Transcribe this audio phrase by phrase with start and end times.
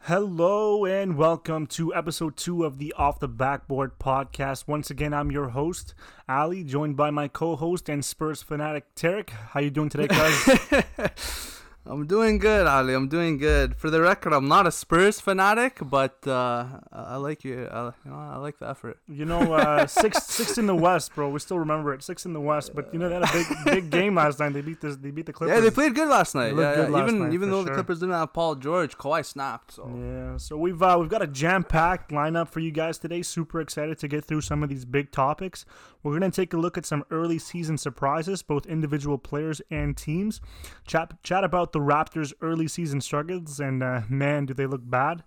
[0.00, 4.68] Hello and welcome to episode two of the Off the Backboard podcast.
[4.68, 5.94] Once again, I'm your host,
[6.28, 9.30] Ali, joined by my co-host and Spurs fanatic, Tarek.
[9.30, 10.08] How you doing today,
[11.16, 11.47] cuz?
[11.90, 12.92] I'm doing good, Ali.
[12.92, 13.74] I'm doing good.
[13.74, 17.66] For the record, I'm not a Spurs fanatic, but uh, I like you.
[17.66, 18.98] I, you know, I like the effort.
[19.08, 21.30] You know, uh, six six in the West, bro.
[21.30, 22.02] We still remember it.
[22.02, 24.52] Six in the West, but you know they had a big big game last night.
[24.52, 24.96] They beat this.
[24.96, 25.48] They beat the Clippers.
[25.58, 26.54] Yeah, they played good last night.
[26.54, 26.94] Yeah, good yeah.
[26.94, 27.70] last even night, even though sure.
[27.70, 29.72] the Clippers didn't have Paul George, Kawhi snapped.
[29.72, 33.22] So Yeah, so we've uh, we've got a jam packed lineup for you guys today.
[33.22, 35.64] Super excited to get through some of these big topics.
[36.02, 40.40] We're gonna take a look at some early season surprises, both individual players and teams.
[40.86, 45.24] Chat chat about the Raptors' early season struggles, and uh, man, do they look bad.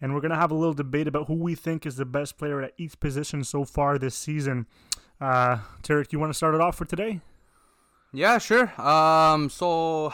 [0.00, 2.62] And we're gonna have a little debate about who we think is the best player
[2.62, 4.66] at each position so far this season.
[5.20, 7.20] Uh, Tarek, you want to start it off for today?
[8.12, 8.72] yeah, sure.
[8.80, 10.12] Um, so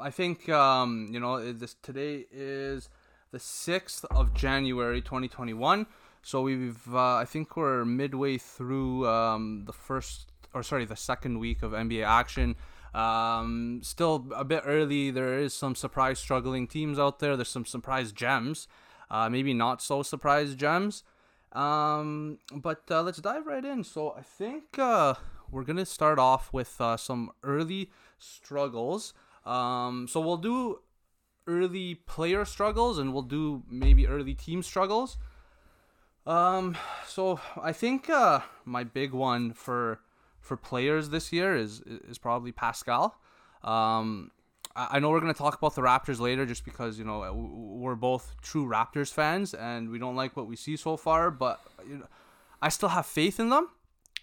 [0.00, 2.88] I think um, you know this today is
[3.30, 5.86] the sixth of January, 2021.
[6.24, 11.38] So we've uh, I think we're midway through um, the first or sorry the second
[11.38, 12.56] week of NBA action.
[12.94, 15.10] Um, still a bit early.
[15.10, 17.36] There is some surprise struggling teams out there.
[17.36, 18.68] There's some surprise gems,
[19.10, 21.04] uh, maybe not so surprise gems.
[21.52, 23.84] Um, but uh, let's dive right in.
[23.84, 25.14] So I think uh,
[25.50, 29.12] we're gonna start off with uh, some early struggles.
[29.44, 30.80] Um, so we'll do
[31.46, 35.18] early player struggles and we'll do maybe early team struggles.
[36.26, 40.00] Um, so I think uh, my big one for
[40.40, 43.18] for players this year is is probably Pascal.
[43.62, 44.30] Um,
[44.74, 47.94] I I know we're gonna talk about the Raptors later, just because you know we're
[47.94, 51.30] both true Raptors fans and we don't like what we see so far.
[51.30, 52.06] But you know,
[52.62, 53.68] I still have faith in them.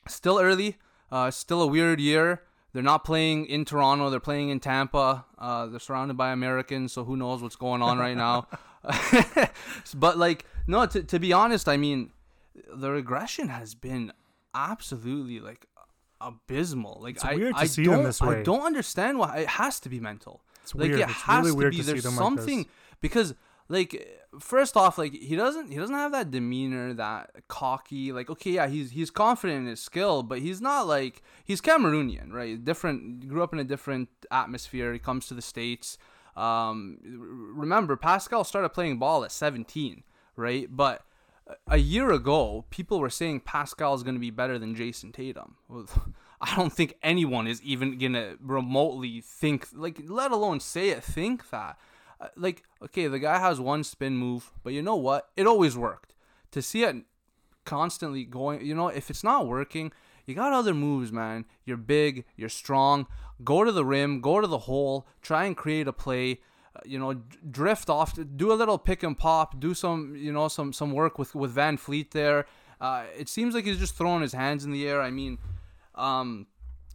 [0.07, 0.77] Still early.
[1.11, 2.43] Uh, still a weird year.
[2.73, 4.09] They're not playing in Toronto.
[4.09, 5.25] They're playing in Tampa.
[5.37, 8.47] Uh, they're surrounded by Americans, so who knows what's going on right now.
[9.95, 12.11] but like, no, to to be honest, I mean,
[12.73, 14.11] the regression has been
[14.53, 15.65] absolutely like
[16.19, 16.99] abysmal.
[17.01, 19.79] Like It's I, weird to I see them don't, I don't understand why it has
[19.81, 20.41] to be mental.
[20.63, 21.01] It's like weird.
[21.01, 21.77] it It's has really to weird be.
[21.77, 22.45] to see There's them like this.
[22.45, 22.65] something
[23.01, 23.33] because
[23.69, 24.07] like
[24.39, 28.11] first off, like he doesn't he doesn't have that demeanor, that cocky.
[28.11, 32.31] Like okay, yeah, he's he's confident in his skill, but he's not like he's Cameroonian,
[32.31, 32.63] right?
[32.63, 33.27] Different.
[33.27, 34.93] Grew up in a different atmosphere.
[34.93, 35.97] He comes to the states.
[36.35, 36.97] Um,
[37.55, 40.03] remember, Pascal started playing ball at 17,
[40.37, 40.67] right?
[40.69, 41.03] But
[41.67, 45.55] a year ago, people were saying Pascal is going to be better than Jayson Tatum.
[46.41, 51.03] I don't think anyone is even going to remotely think, like, let alone say it,
[51.03, 51.77] think that.
[52.35, 55.29] Like, okay, the guy has one spin move, but you know what?
[55.35, 56.15] It always worked.
[56.51, 56.97] To see it
[57.65, 59.91] constantly going, you know, if it's not working,
[60.25, 61.45] you got other moves, man.
[61.65, 63.07] You're big, you're strong.
[63.43, 66.41] Go to the rim, go to the hole, try and create a play.
[66.75, 67.13] Uh, you know,
[67.49, 71.19] drift off, do a little pick and pop, do some, you know, some some work
[71.19, 72.45] with with VanVleet there.
[72.79, 75.01] Uh, it seems like he's just throwing his hands in the air.
[75.01, 75.37] I mean,
[75.95, 76.47] um,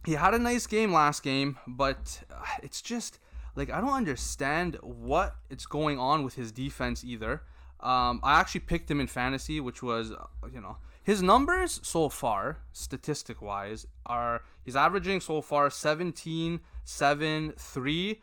[0.05, 3.19] he had a nice game last game, but uh, it's just
[3.57, 7.41] like I don't understand what it's going on with his defense either.
[7.79, 12.09] Um, I actually picked him in fantasy, which was, uh, you know, his numbers so
[12.09, 18.21] far, statistic wise, are he's averaging so far 17, 7, 3,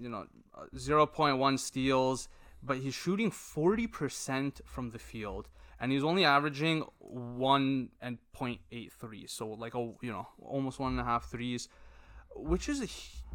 [0.00, 2.28] you know, uh, 0.1 steals,
[2.62, 5.48] but he's shooting 40% from the field.
[5.78, 10.78] And he's only averaging one and point eight threes, so like a you know almost
[10.78, 11.68] one and a half threes,
[12.34, 12.86] which is a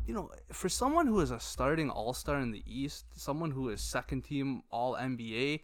[0.06, 3.69] you know for someone who is a starting All Star in the East, someone who
[3.69, 5.62] is second team All NBA,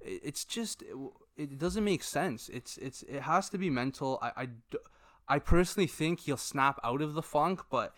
[0.00, 0.82] it's just
[1.36, 2.48] it, doesn't make sense.
[2.48, 4.18] It's it's it has to be mental.
[4.22, 4.48] I
[5.28, 7.94] I personally think he'll snap out of the funk, but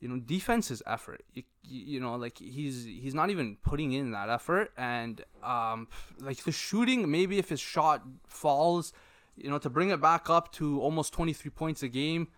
[0.00, 4.10] you know defense is effort you, you know like he's he's not even putting in
[4.12, 5.88] that effort and um
[6.18, 8.92] like the shooting maybe if his shot falls
[9.36, 12.28] you know to bring it back up to almost 23 points a game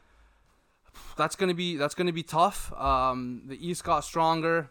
[1.16, 4.70] that's gonna be that's gonna be tough um the east got stronger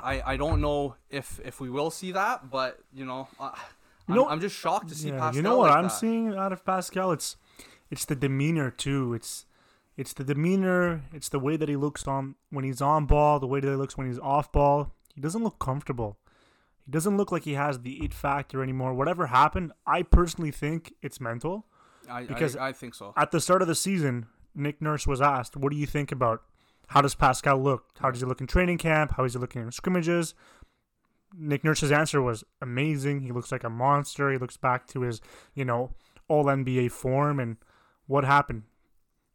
[0.00, 3.50] i i don't know if if we will see that but you know uh,
[4.08, 5.84] You I'm, know- I'm just shocked to see Yeah, Pascal you know what like I'm
[5.84, 5.90] that.
[5.90, 7.12] seeing out of Pascal?
[7.12, 7.36] It's
[7.90, 9.14] it's the demeanor too.
[9.14, 9.46] It's
[9.96, 11.02] it's the demeanor.
[11.12, 13.38] It's the way that he looks on when he's on ball.
[13.38, 14.92] The way that he looks when he's off ball.
[15.14, 16.18] He doesn't look comfortable.
[16.84, 18.92] He doesn't look like he has the it factor anymore.
[18.92, 21.64] Whatever happened, I personally think it's mental.
[22.10, 25.20] I, because I, I think so At the start of the season, Nick Nurse was
[25.20, 26.42] asked, "What do you think about
[26.88, 27.86] how does Pascal look?
[28.00, 29.12] How does he look in training camp?
[29.16, 30.34] How is he looking in scrimmages?"
[31.36, 33.20] Nick Nurse's answer was amazing.
[33.22, 34.30] He looks like a monster.
[34.30, 35.20] He looks back to his,
[35.54, 35.90] you know,
[36.28, 37.56] all NBA form and
[38.06, 38.62] what happened.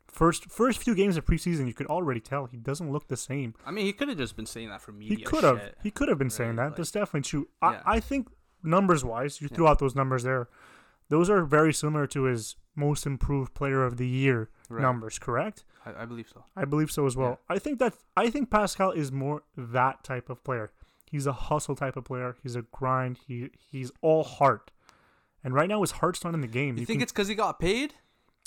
[0.08, 3.54] First first few games of preseason, you could already tell he doesn't look the same.
[3.66, 5.18] I mean, he could have just been saying that for media.
[5.18, 6.68] He could have he could have been saying that.
[6.70, 7.48] Like- That's definitely true.
[7.62, 7.82] Yeah.
[7.86, 8.30] I, I think
[8.64, 10.48] numbers wise, you threw out those numbers there.
[11.10, 12.56] Those are very similar to his
[12.88, 14.82] most improved player of the year Right.
[14.82, 15.64] numbers, correct?
[15.86, 16.44] I, I believe so.
[16.56, 17.40] I believe so as well.
[17.50, 20.68] I think that I think Pascal is more that type of player.
[21.14, 22.36] He's a hustle type of player.
[22.44, 23.18] He's a grind.
[23.28, 24.72] He he's all heart.
[25.44, 26.76] And right now his heart's not in the game.
[26.76, 27.94] You You think can- it's because he got paid?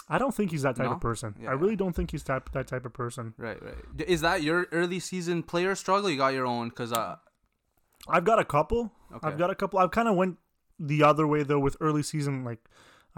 [0.08, 0.92] I don't think he's that type No?
[0.96, 1.34] of person.
[1.40, 1.50] Yeah.
[1.50, 3.34] I really don't think he's that that type of person.
[3.38, 3.74] Right, right.
[4.06, 6.10] Is that your early season player struggle?
[6.10, 6.68] You got your own?
[6.68, 7.16] Because uh,
[8.08, 8.92] I've got a couple.
[9.14, 9.26] Okay.
[9.26, 9.78] I've got a couple.
[9.78, 10.38] I've kind of went
[10.78, 12.44] the other way though with early season.
[12.44, 12.60] Like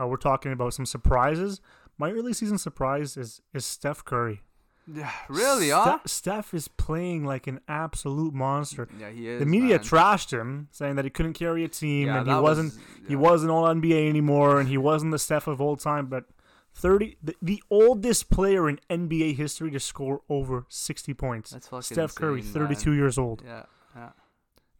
[0.00, 1.60] uh, we're talking about some surprises.
[1.98, 4.42] My early season surprise is is Steph Curry.
[4.92, 5.98] yeah, really, Ste- huh?
[6.06, 8.88] Steph is playing like an absolute monster.
[8.98, 9.40] Yeah, he is.
[9.40, 9.78] the media man.
[9.80, 13.16] trashed him, saying that he couldn't carry a team Yeah, and he wasn't was- he
[13.16, 16.06] wasn't all NBA anymore and he wasn't the Steph of old time.
[16.06, 16.24] But
[16.74, 21.50] thirty, the, the oldest player in NBA history to score over sixty points.
[21.52, 22.98] That's fucking Steph Curry, insane, thirty-two man.
[22.98, 23.42] years old.
[23.46, 23.62] Yeah,
[23.96, 24.10] yeah.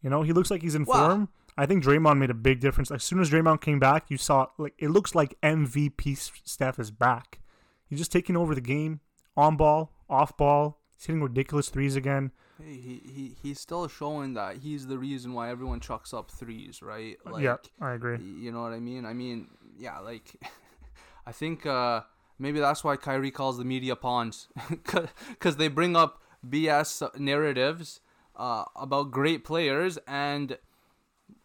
[0.01, 1.07] You know, he looks like he's in Wow.
[1.07, 1.29] form.
[1.57, 2.91] I think Draymond made a big difference.
[2.91, 6.91] As soon as Draymond came back, you saw like it looks like MVP Steph is
[6.91, 7.39] back.
[7.87, 8.99] He's just taking over the game,
[9.37, 10.79] on ball, off ball.
[10.95, 12.31] He's hitting ridiculous threes again.
[12.61, 16.81] Hey, he, he he's still showing that he's the reason why everyone chucks up threes,
[16.81, 17.17] right?
[17.25, 18.17] Like, yeah, I agree.
[18.17, 19.05] You know what I mean?
[19.05, 19.47] I mean,
[19.77, 20.35] yeah, like
[21.25, 22.01] I think uh
[22.37, 24.49] maybe that's why Kyrie calls the media pawns
[25.39, 28.01] cuz they bring up BS narratives
[28.35, 30.57] uh about great players and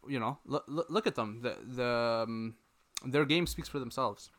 [0.09, 1.41] you know, look look at them.
[1.43, 2.55] The the um,
[3.05, 4.31] their game speaks for themselves.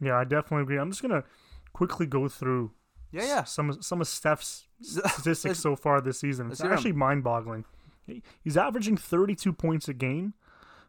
[0.00, 0.78] Yeah, I definitely agree.
[0.78, 1.24] I'm just gonna
[1.72, 2.72] quickly go through
[3.12, 3.44] Yeah, yeah.
[3.44, 6.50] some of- some of Steph's statistics so far this season.
[6.50, 7.64] It's actually mind-boggling.
[8.42, 10.34] He's averaging 32 points a game,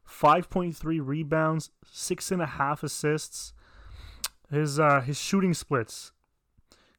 [0.07, 3.53] 5.3 rebounds, six and a half assists.
[4.49, 6.11] His uh, his shooting splits,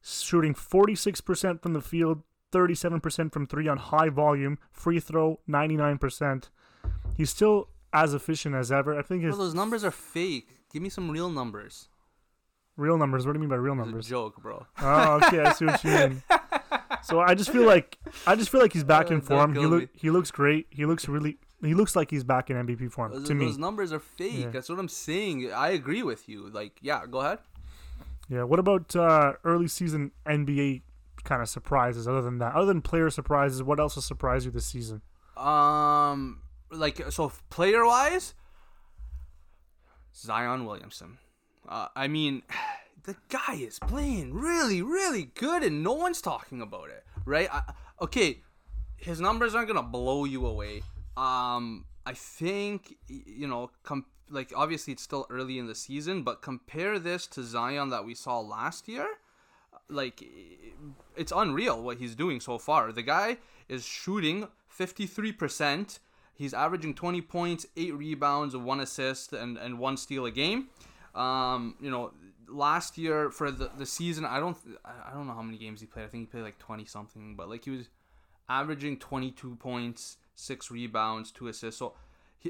[0.01, 6.49] shooting 46% from the field, 37% from three on high volume, free throw 99%.
[7.15, 8.97] He's still as efficient as ever.
[8.97, 10.47] I think his Bro, those numbers are fake.
[10.71, 11.87] Give me some real numbers.
[12.77, 13.25] real numbers.
[13.25, 14.07] What do you mean by real It's a numbers?
[14.07, 14.65] joke, bro.
[14.81, 16.23] Oh, okay, I see what you mean.
[17.05, 19.53] So I just feel like I just feel like he's back Uh, in don't form.
[19.53, 20.67] He kill look he looks great.
[20.69, 23.45] He looks really he looks like he's back in MVP form Those, to me.
[23.45, 24.33] those numbers are fake.
[24.45, 24.49] Yeah.
[24.51, 25.51] That's what I'm saying.
[25.51, 26.47] I agree with you.
[26.49, 27.39] Like, yeah, go ahead.
[28.29, 28.43] Yeah.
[28.43, 30.83] What about uh, early season NBA
[31.25, 32.07] kind of surprises?
[32.07, 35.01] Other than that, other than player surprises, what else has surprised you this season?
[35.35, 36.39] Um,
[36.73, 38.33] like so, player wise,
[40.15, 41.17] Zion Williamson.
[41.67, 42.43] Uh, I mean,
[43.03, 47.47] the guy is playing really, really good, and no one's talking about it, right?
[47.51, 48.41] I, okay,
[48.97, 50.83] his numbers aren't gonna blow you away.
[51.15, 56.41] Um, I think you know, com- like obviously it's still early in the season, but
[56.41, 59.07] compare this to Zion that we saw last year
[59.89, 60.23] like
[61.15, 62.91] it's unreal what he's doing so far.
[62.91, 63.37] The guy
[63.69, 64.47] is shooting
[64.77, 65.99] 53%.
[66.33, 70.69] He's averaging 20 points, 8 rebounds, 1 assist and and 1 steal a game.
[71.15, 72.11] Um, you know,
[72.47, 75.87] last year for the, the season, I don't I don't know how many games he
[75.87, 76.05] played.
[76.05, 77.89] I think he played like 20 something, but like he was
[78.49, 81.79] averaging 22 points, 6 rebounds, 2 assists.
[81.79, 81.93] So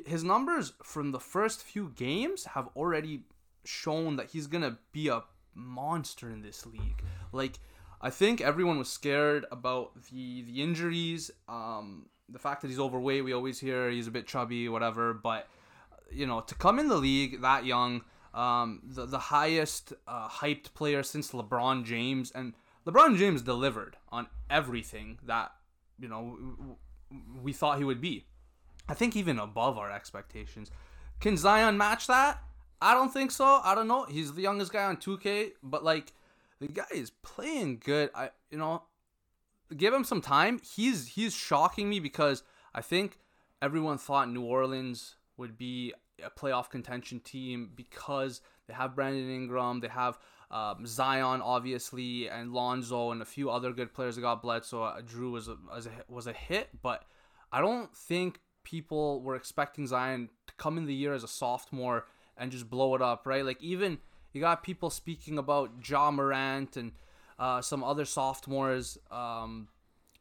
[0.05, 3.23] his numbers from the first few games have already
[3.63, 7.03] shown that he's to be a monster in this league.
[7.31, 7.59] Like
[8.01, 13.23] I think everyone was scared about the the injuries, um, the fact that he's overweight.
[13.23, 15.13] We always hear he's a bit chubby, whatever.
[15.13, 15.47] But
[16.11, 18.03] you know, to come in the league that young,
[18.33, 22.53] um, the the highest uh, hyped player since LeBron James, and
[22.85, 25.51] LeBron James delivered on everything that
[25.99, 26.37] you know
[27.41, 28.25] we thought he would be.
[28.87, 30.71] I think even above our expectations.
[31.19, 32.41] Can Zion match that?
[32.81, 33.61] I don't think so.
[33.63, 34.03] I don't know.
[34.03, 36.11] He's the youngest guy on 2K, but like
[36.59, 38.09] the guy is playing good.
[38.13, 38.83] I you know,
[39.73, 40.59] give him some time.
[40.63, 43.19] He's he's shocking me because I think
[43.61, 49.79] everyone thought New Orleans would be a playoff contention team because they have Brandon Ingram,
[49.79, 50.17] they have
[50.51, 54.63] um, Zion obviously, and Lonzo and a few other good players that got bled.
[54.65, 57.05] So uh, Jrue was a, was a was a hit, but
[57.51, 62.05] I don't think people were expecting Zion to come in the year as a sophomore
[62.37, 63.45] and just blow it up, right?
[63.45, 63.99] Like even
[64.31, 66.93] you got people speaking about Ja Morant and
[67.39, 69.67] uh, some other sophomores, um,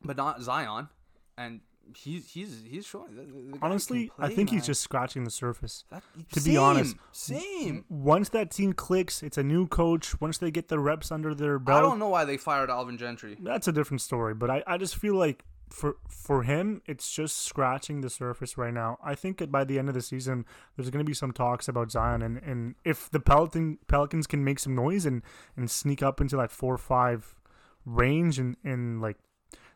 [0.05, 0.89] but not Zion,
[1.37, 1.61] and
[1.97, 3.15] he's he's he's showing.
[3.17, 5.85] the- the guy can Honestly, I play, think he's just scratching the surface.
[5.91, 6.03] That-
[6.33, 7.85] to be honest, same.
[7.89, 10.21] Once that team clicks, it's a new coach.
[10.21, 12.99] Once they get the reps under their belt, I don't know why they fired Alvin
[12.99, 13.37] Gentry.
[13.41, 14.35] that's a different story.
[14.35, 18.73] But I, I just feel like for for him, it's just scratching the surface right
[18.75, 18.99] now.
[19.03, 20.45] I think that by the end of the season,
[20.77, 24.45] there's going to be some talks about Zion, and, and if the Pelican Pelicans can
[24.45, 25.23] make some noise and,
[25.57, 27.35] and sneak up into that four or five
[27.85, 29.17] range in, in like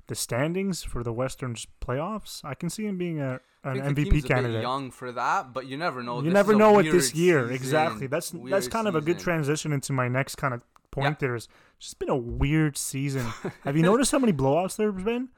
[0.07, 3.97] the standings for the Western playoffs, I can see him being a an I think
[3.97, 4.63] the MVP team's a bit candidate.
[4.63, 6.19] young for that, but you never know.
[6.19, 7.41] you This never know what this year.
[7.43, 7.55] season.
[7.55, 8.07] Exactly.
[8.07, 10.63] That's that's Weird kind of a good transition into my next kind of
[10.93, 11.17] point.
[11.21, 11.29] Yeah.
[11.29, 11.49] There's
[11.81, 13.27] just been a weird season.
[13.65, 15.29] Have you noticed how many blowouts there's been?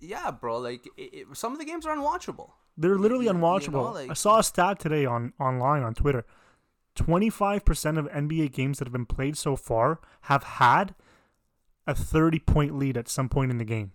[0.00, 0.58] Yeah, bro.
[0.58, 2.50] Like it, it, some of the games are unwatchable.
[2.76, 3.94] They're literally you know, unwatchable.
[3.94, 6.24] like- I saw a stat today on online on Twitter.
[6.94, 10.94] Twenty-five percent of NBA games that have been played so far have had
[11.86, 13.92] a thirty-point lead at some point in the game.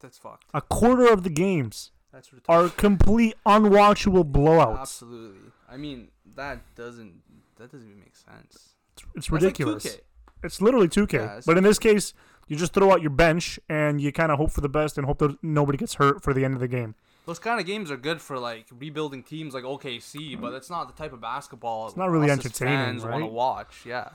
[0.00, 0.46] That's fucked.
[0.52, 4.80] A quarter of the games That's are complete unwatchable blowouts.
[4.80, 5.52] Absolutely.
[5.68, 7.22] I mean, that doesn't
[7.56, 8.74] that doesn't even make sense.
[8.94, 9.84] It's, it's like ridiculous.
[9.84, 10.00] 2K.
[10.42, 11.12] It's literally 2K.
[11.12, 12.14] Yeah, it's but in this case,
[12.50, 15.06] you just throw out your bench and you kind of hope for the best and
[15.06, 16.96] hope that nobody gets hurt for the end of the game.
[17.24, 20.88] Those kind of games are good for like rebuilding teams like OKC, but that's not
[20.88, 21.86] the type of basketball.
[21.86, 23.84] It's not really entertaining, Fans want to watch.
[23.86, 24.08] Yeah.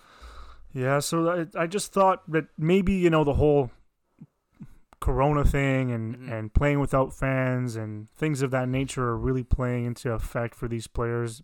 [0.73, 3.71] Yeah, so I, I just thought that maybe, you know, the whole
[4.99, 6.31] corona thing and, Mhm.
[6.31, 10.67] and playing without fans and things of that nature are really playing into effect for
[10.67, 11.41] these players.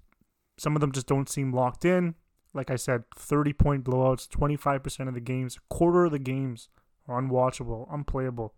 [0.57, 2.15] Some of them just don't seem locked in.
[2.53, 6.67] Like I said, 30 point blowouts, 25% of the games, a quarter of the games
[7.11, 8.53] unwatchable, unplayable.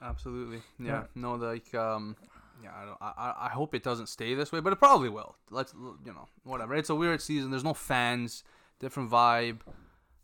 [0.00, 0.62] Absolutely.
[0.78, 0.86] Yeah.
[0.86, 1.02] Yeah.
[1.14, 2.16] No, like um,
[2.62, 2.70] yeah.
[2.76, 5.36] I, don't, I I- hope it doesn't stay this way, but it probably will.
[5.50, 6.74] Let's you know whatever.
[6.74, 7.50] It's a weird season.
[7.50, 8.44] There's no fans.
[8.78, 9.58] Different vibe.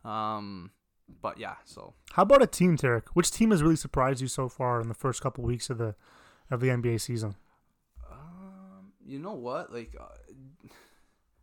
[0.05, 0.71] Um,
[1.21, 1.57] but yeah.
[1.65, 3.09] So How about a team, Tarek?
[3.15, 5.95] Which team has really surprised you so far in the first couple weeks of the
[6.51, 7.35] of the NBA season?
[8.11, 9.73] um, you know what?
[9.73, 10.05] Like, uh,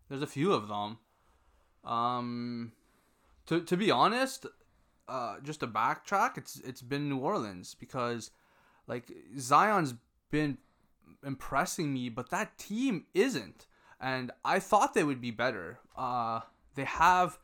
[0.09, 0.99] there's a few of them.
[1.83, 2.71] Um,
[3.47, 4.45] to to be honest,
[5.11, 8.31] uh, just to backtrack, it's it's been New Orleans because,
[8.87, 9.93] like, Zion's
[10.31, 10.57] been
[11.25, 13.67] impressing me, but that team isn't,
[13.99, 15.79] and I thought they would be better.
[15.97, 16.39] Uh,
[16.75, 17.39] they have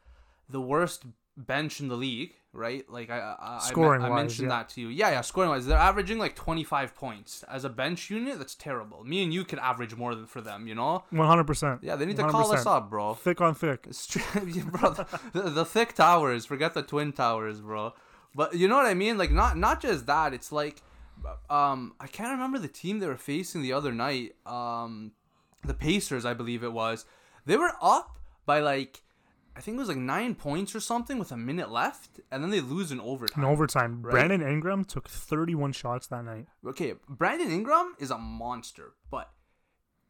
[0.50, 1.04] the worst
[1.38, 2.90] bench in the league, right?
[2.90, 4.58] Like I, I, I, Scoring I wise, mentioned yeah.
[4.58, 4.90] that to you.
[4.90, 8.38] Yeah, yeah, scoring wise, they're averaging like 25 points as a bench unit.
[8.40, 9.04] That's terrible.
[9.04, 11.04] Me and you could average more than for them, you know?
[11.14, 11.80] 100%.
[11.84, 13.14] Yeah, they need to call us up, bro.
[13.14, 13.86] Thick on thick.
[13.88, 14.96] It's true, yeah, bro.
[15.34, 17.94] The, the thick towers, forget the twin towers, bro.
[18.36, 19.18] But you know what I mean?
[19.18, 20.34] Like not not just that.
[20.34, 20.84] It's like,
[21.50, 24.36] um, I can't remember the team they were facing the other night.
[24.46, 25.14] Um,
[25.64, 27.06] the Pacers, I believe it was.
[27.46, 29.02] They were up by like,
[29.58, 32.52] I think it was like nine points or something with a minute left, and then
[32.52, 33.44] they lose in overtime.
[33.44, 34.12] In overtime, Right.
[34.12, 36.46] Brandon Ingram took 31 shots that night.
[36.66, 39.32] okay, Brandon Ingram is a monster, but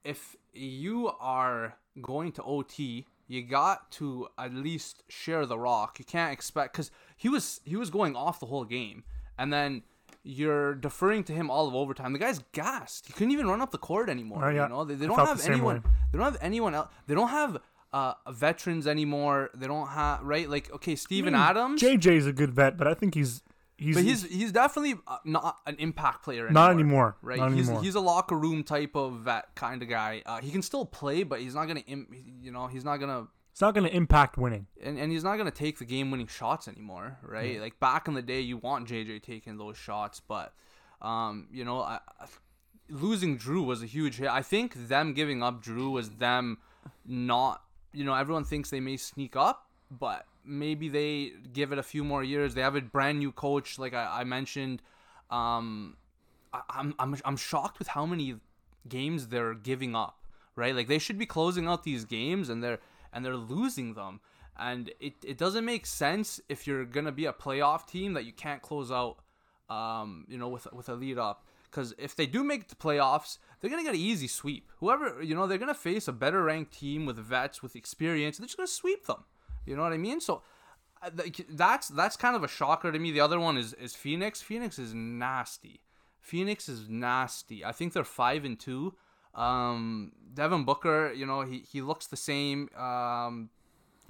[0.03, 5.97] if you are going to OT, you got to at least share the rock.
[5.99, 9.03] You can't expect because he was he was going off the whole game,
[9.37, 9.83] and then
[10.23, 12.11] you're deferring to him all of overtime.
[12.13, 13.07] The guy's gassed.
[13.07, 14.43] He couldn't even run up the court anymore.
[14.43, 14.63] Oh, yeah.
[14.63, 15.75] You know they, they don't have anyone.
[15.77, 15.81] way.
[16.11, 16.89] They don't have anyone else.
[17.07, 17.59] They don't have
[17.93, 19.49] uh veterans anymore.
[19.55, 21.81] They don't have right like okay Steven Adams.
[21.81, 23.41] JJ's a good vet, but I think he's
[23.77, 26.63] he's, But he's he's definitely uh, not an impact player anymore.
[26.63, 27.17] not anymore.
[27.21, 27.83] Right, Not he's anymore.
[27.83, 30.21] he's a locker room type of vet kind of guy.
[30.25, 33.27] Uh, he can still play, but he's not gonna, Im- you know, he's not gonna,
[33.51, 34.67] it's not going to impact winning.
[34.83, 37.17] and, and he's not gonna take the game winning shots anymore.
[37.23, 40.53] Right, like back in the day, you want JJ taking those shots, but,
[41.01, 42.25] um, you know, I, I-
[42.89, 44.27] losing Jrue was a huge hit.
[44.29, 46.57] I think them giving up Jrue was them
[47.05, 47.61] not,
[47.93, 52.03] you know, everyone thinks they may sneak up, but maybe they give it a few
[52.03, 52.53] more years.
[52.53, 54.81] They have a brand new coach, like I, I mentioned.
[55.29, 55.97] Um,
[56.53, 58.35] I, I'm I'm I'm shocked with how many
[58.87, 60.15] games they're giving up.
[60.55, 62.79] Right, like they should be closing out these games, and they're
[63.13, 64.21] and they're losing them.
[64.59, 68.33] And it, it doesn't make sense if you're gonna be a playoff team that you
[68.33, 69.17] can't close out,
[69.69, 71.45] um, you know, with with a lead up.
[71.69, 74.71] Because if they do make the playoffs, they're gonna get an easy sweep.
[74.79, 78.37] Whoever you know, they're gonna face a better ranked team with vets with experience.
[78.37, 79.23] They're just gonna sweep them.
[79.65, 80.19] You know what I mean?
[80.21, 80.41] So
[81.01, 81.09] uh,
[81.49, 83.11] that's that's kind of a shocker to me.
[83.11, 84.41] The other one is is Phoenix.
[84.41, 85.81] Phoenix is nasty.
[86.19, 87.63] Phoenix is nasty.
[87.63, 88.95] I think they're five and two.
[89.33, 92.69] Um, Devin Booker, you know, he, he looks the same.
[92.75, 93.49] Um,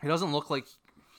[0.01, 0.65] he doesn't look like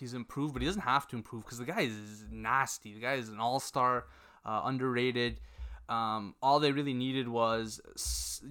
[0.00, 2.94] he's improved, but he doesn't have to improve because the guy is nasty.
[2.94, 4.06] The guy is an all star,
[4.44, 5.40] uh, underrated.
[5.88, 7.80] Um, all they really needed was,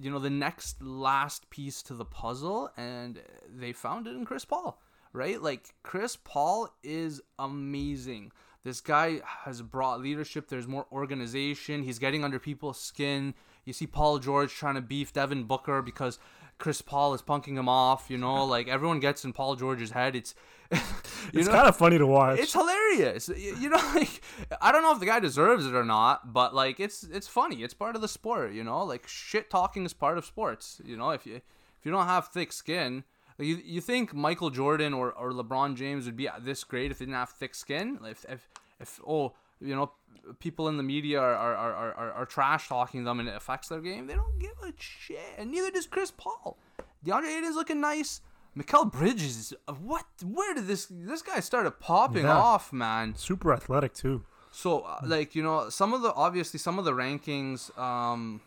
[0.00, 4.44] you know, the next last piece to the puzzle, and they found it in Chris
[4.44, 4.80] Paul,
[5.12, 5.40] right?
[5.40, 8.32] Like, Chris Paul is amazing.
[8.64, 10.48] This guy has brought leadership.
[10.48, 11.84] There's more organization.
[11.84, 13.34] He's getting under people's skin.
[13.64, 16.18] You see Paul George trying to beef Devin Booker because
[16.58, 18.10] Chris Paul is punking him off.
[18.10, 20.16] You know, like everyone gets in Paul George's head.
[20.16, 20.34] It's
[21.32, 21.54] it's know?
[21.54, 22.38] kind of funny to watch.
[22.38, 23.28] it's hilarious.
[23.28, 24.22] You know, like
[24.60, 27.62] I don't know if the guy deserves it or not, but like it's it's funny.
[27.62, 28.52] It's part of the sport.
[28.52, 30.80] You know, like shit talking is part of sports.
[30.84, 33.04] You know, if you if you don't have thick skin,
[33.38, 36.98] like, you you think Michael Jordan or, or LeBron James would be this great if
[36.98, 37.98] they didn't have thick skin?
[38.04, 38.48] If if
[38.80, 39.92] if oh you know
[40.38, 43.68] people in the media are are, are, are, are trash talking them and it affects
[43.68, 46.56] their game, they don't give a shit, and neither does Chris Paul.
[47.04, 48.20] DeAndre Ayton's looking nice.
[48.58, 50.04] Mikal Bridges, what?
[50.24, 52.36] Where did this this guy started popping Yeah.
[52.36, 53.14] off, man?
[53.16, 54.24] Super athletic too.
[54.50, 58.40] So, uh, like you know, some of the obviously some of the rankings, um,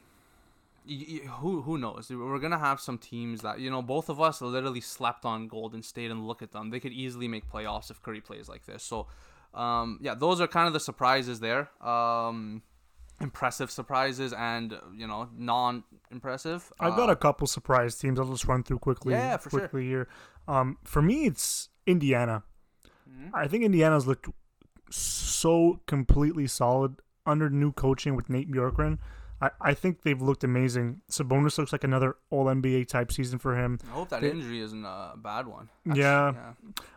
[0.88, 2.10] y- y- who who knows?
[2.10, 5.82] We're gonna have some teams that you know both of us literally slept on Golden
[5.84, 6.72] State and look at them.
[6.72, 8.84] They could easily make playoffs if Curry plays like this.
[8.84, 9.08] So,
[9.54, 11.70] um, yeah, those are kind of the surprises there.
[11.86, 12.64] Um,
[13.22, 16.72] impressive surprises and you know non-impressive.
[16.80, 18.20] I've got Uh, a couple surprise teams.
[18.20, 19.14] I'll just run through quickly.
[19.14, 19.60] Yeah, for sure.
[19.60, 20.08] quickly here.
[20.48, 22.44] Um, for me, it's Indiana.
[23.10, 23.36] Mm-hmm.
[23.36, 24.28] I think Indiana's looked
[24.90, 28.98] so completely solid under new coaching with Nate Bjorkgren.
[29.42, 31.02] I, I think they've looked amazing.
[31.10, 33.80] Sabonis looks like another All NBA type season for him.
[33.90, 35.70] I hope that they- injury isn't a bad one.
[35.86, 36.34] Yeah.
[36.34, 36.54] yeah.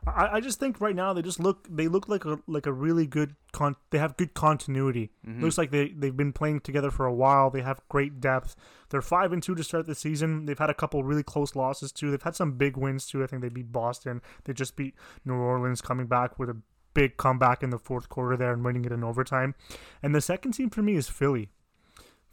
[0.06, 2.72] I, I just think right now they just look they look like a like a
[2.72, 5.10] really good con they have good continuity.
[5.26, 5.42] Mm-hmm.
[5.42, 7.50] Looks like they they've been playing together for a while.
[7.50, 8.56] They have great depth.
[8.90, 10.44] They're five and two to start the season.
[10.44, 12.10] They've had a couple really close losses too.
[12.10, 13.24] They've had some big wins too.
[13.24, 14.20] I think they beat Boston.
[14.44, 16.56] They just beat New Orleans, coming back with a
[16.92, 19.54] big comeback in the fourth quarter there and winning it in overtime.
[20.02, 21.48] And the second team for me is Philly.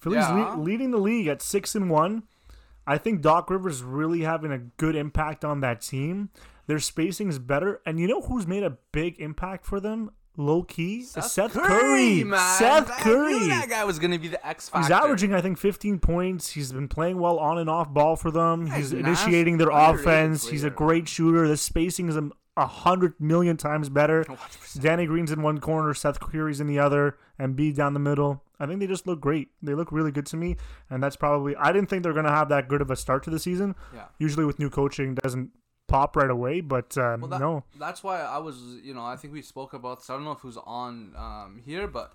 [0.01, 0.55] Philly's Yeah.
[0.55, 2.23] le- leading the league at six and one.
[2.87, 6.29] I think Doc Rivers really having a good impact on that team.
[6.67, 10.11] Their spacing is better, and you know who's made a big impact for them?
[10.37, 12.23] Low key, Seth, Curry.
[12.23, 12.39] man.
[12.57, 13.47] Seth I Curry.
[13.49, 14.81] that guy was gonna be the X factor.
[14.87, 16.51] He's averaging, I think, 15 points.
[16.51, 18.67] He's been playing well on and off ball for them.
[18.67, 20.47] He's initiating their offense.
[20.47, 21.47] He's a great shooter.
[21.49, 24.23] The spacing is a, a hundred million times better.
[24.23, 24.81] 100%.
[24.81, 28.43] Danny Green's in one corner, Seth Curry's in the other, and B down the middle.
[28.59, 29.49] I think they just look great.
[29.63, 30.57] They look really good to me,
[30.89, 31.55] and that's probably.
[31.55, 33.75] I didn't think they're going to have that good of a start to the season.
[33.93, 34.05] Yeah.
[34.19, 35.49] Usually with new coaching, doesn't
[35.87, 37.63] pop right away, but um, Well, that, no.
[37.79, 40.09] That's why I was, you know, I think we spoke about this.
[40.11, 42.13] I don't know if who's on um, here, but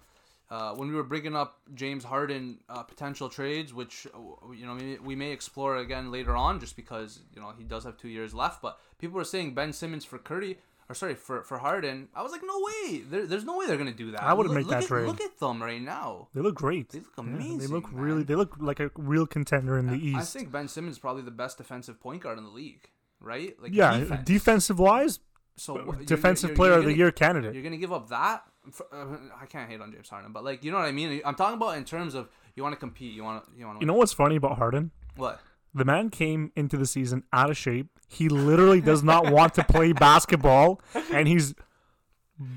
[0.48, 4.77] uh, when we were bringing up James Harden uh, potential trades, which uh, you know
[4.77, 8.09] we, we may explore again later on, just because you know he does have two
[8.09, 8.62] years left.
[8.62, 12.09] But people were saying Ben Simmons for Curry, or sorry for for Harden.
[12.14, 13.01] I was like, no way.
[13.01, 14.22] There, there's no way they're gonna do that.
[14.22, 15.07] I wouldn't Look- make look that at, trade.
[15.07, 16.29] Look at them right now.
[16.35, 16.90] They look great.
[16.90, 17.59] They look Yeah, amazing.
[17.59, 18.03] they look man.
[18.03, 18.22] really.
[18.22, 20.16] They look like a real contender in the East.
[20.18, 22.88] I think Ben Simmons is probably the best defensive point guard in the league,
[23.20, 23.61] right?
[23.61, 24.25] Like yeah, defense.
[24.25, 25.18] defensive wise,
[25.57, 27.55] So what- you're- defensive you're- player you're of the gonna- year candidate.
[27.55, 28.44] You're gonna give up that?
[28.72, 31.20] For, uh, I can't hate on James Harden, but like you know what I mean.
[31.25, 33.14] I'm talking about in terms of you want to compete.
[33.14, 33.51] You want to.
[33.59, 33.83] You want to.
[33.83, 34.90] You know what's funny about Harden?
[35.16, 35.40] what?
[35.76, 37.88] The man came into the season out of shape.
[38.08, 40.80] He literally does not want to play basketball,
[41.12, 41.54] and he's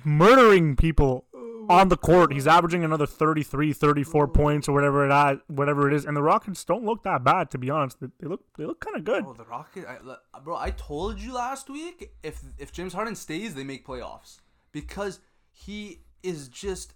[0.06, 1.26] murdering people
[1.70, 2.32] on the court.
[2.34, 6.06] He's averaging another 33, 34 points or whatever it whatever it is.
[6.06, 8.00] And the Rockets don't look that bad, to be honest.
[8.00, 9.24] They, they look they look kind of good.
[9.26, 10.56] Oh, the Rocket, I, bro.
[10.56, 14.40] I told you last week if if James Harden stays, they make playoffs
[14.72, 15.20] because
[15.52, 16.94] he is just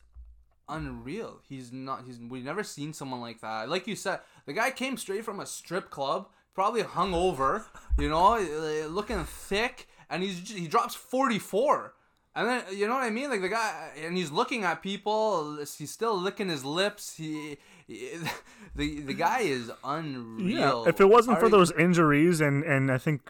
[0.69, 1.39] unreal.
[1.47, 2.04] He's not.
[2.06, 3.69] He's we've never seen someone like that.
[3.69, 7.65] Like you said, the guy came straight from a strip club, probably hung over,
[7.97, 11.93] you know, uh, looking thick, and he's he drops forty four.
[12.36, 15.58] And then you know what I mean, like the guy, and he's looking at people.
[15.58, 17.15] He's still licking his lips.
[17.15, 18.10] He, he-
[18.76, 20.84] the the guy is unreal.
[20.86, 23.21] Yeah, if it wasn't for Are- those injuries and and I think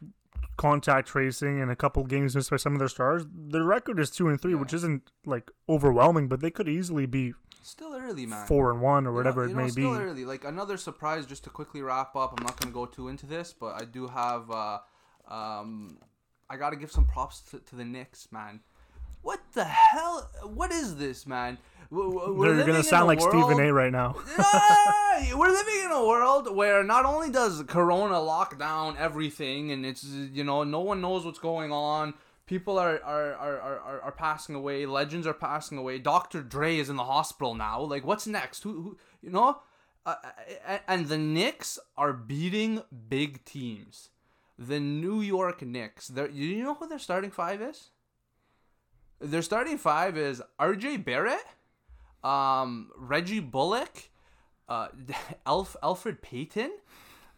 [0.57, 4.09] contact tracing and a couple games missed by some of their stars, their record is
[4.09, 8.45] two and three, which isn't like overwhelming, but they could easily be Still early, man.
[8.45, 9.99] four and one or You whatever it know, may still be.
[10.03, 10.25] early.
[10.25, 12.33] Like another surprise, just to quickly wrap up.
[12.37, 14.51] I'm not gonna go too into this, but I do have.
[14.51, 14.79] Uh,
[15.27, 15.97] um,
[16.49, 18.59] I gotta give some props to, to the Knicks, man.
[19.23, 20.29] What the hell?
[20.43, 21.57] What is this, man?
[21.89, 23.71] We're You're gonna sound like Stephen A.
[23.71, 24.15] right now.
[25.35, 30.03] We're living in a world where not only does Corona lock down everything, and it's
[30.03, 32.13] you know no one knows what's going on.
[32.47, 34.85] People are are, are, are, are- passing away.
[34.85, 35.99] Legends are passing away.
[35.99, 36.41] Dr.
[36.41, 37.81] Dre is in the hospital now.
[37.81, 38.63] Like, what's next?
[38.63, 39.59] Who, who you know?
[40.05, 40.15] Uh,
[40.67, 44.09] and, and the Knicks are beating big teams.
[44.57, 46.07] The New York Knicks.
[46.09, 47.91] They're, you know who their starting five is?
[49.23, 50.97] Their starting five is R.J.
[50.97, 51.45] Barrett,
[52.23, 54.09] um, Reggie Bullock,
[54.67, 54.89] uh,
[55.45, 56.71] Alf, Elfrid Payton,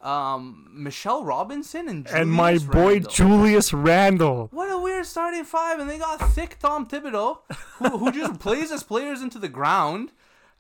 [0.02, 3.00] um, Mitchell Robinson, and and my Julius boy.
[3.00, 4.50] Julius Randle.
[4.52, 7.40] What a weird starting five, and they got thick Tom Thibodeau,
[7.78, 10.12] who, who just plays his players into the ground.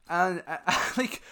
[0.07, 0.57] And uh,
[0.97, 1.23] like,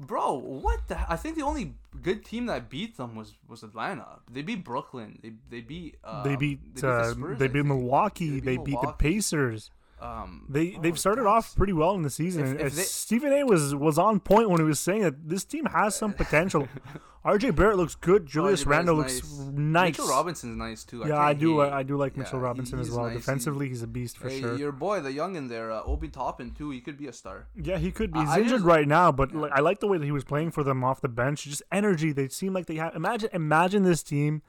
[0.00, 0.98] bro, what the?
[1.10, 4.20] I think the only good team that beat them was was Atlanta.
[4.30, 5.18] They beat Brooklyn.
[5.22, 5.96] They they beat.
[6.02, 7.64] Uh, they beat the uh, Spurs, they beat.
[7.64, 8.40] Milwaukee.
[8.40, 9.70] They They beat beat the Pacers.
[10.00, 12.46] Um, They oh, they've started off pretty well in the season.
[12.46, 15.28] If- if uh, they- Stephen A was was on point when he was saying that
[15.28, 16.68] this team has some potential.
[17.22, 17.50] R.J.
[17.50, 18.24] Barrett looks good.
[18.24, 19.20] Julius Oh, Randle looks
[19.52, 19.98] nice.
[19.98, 21.04] Mitchell Robinson's nice too.
[21.06, 21.60] yeah, I do.
[21.60, 23.08] hate- I, I do like yeah, Mitchell he- Robinson as well.
[23.08, 23.16] nice.
[23.18, 24.56] Defensively, he's a beast for Hey, sure.
[24.56, 26.70] Your boy, the young in there, uh, Obi Toppin too.
[26.70, 27.48] He could be a star.
[27.54, 28.20] Yeah, he could be.
[28.20, 30.24] He's I injured just- right now, but like, I like the way that he was
[30.24, 31.44] playing for them off the bench.
[31.44, 32.10] Just energy.
[32.12, 32.96] They seem like they have.
[32.96, 34.40] Imagine, imagine this team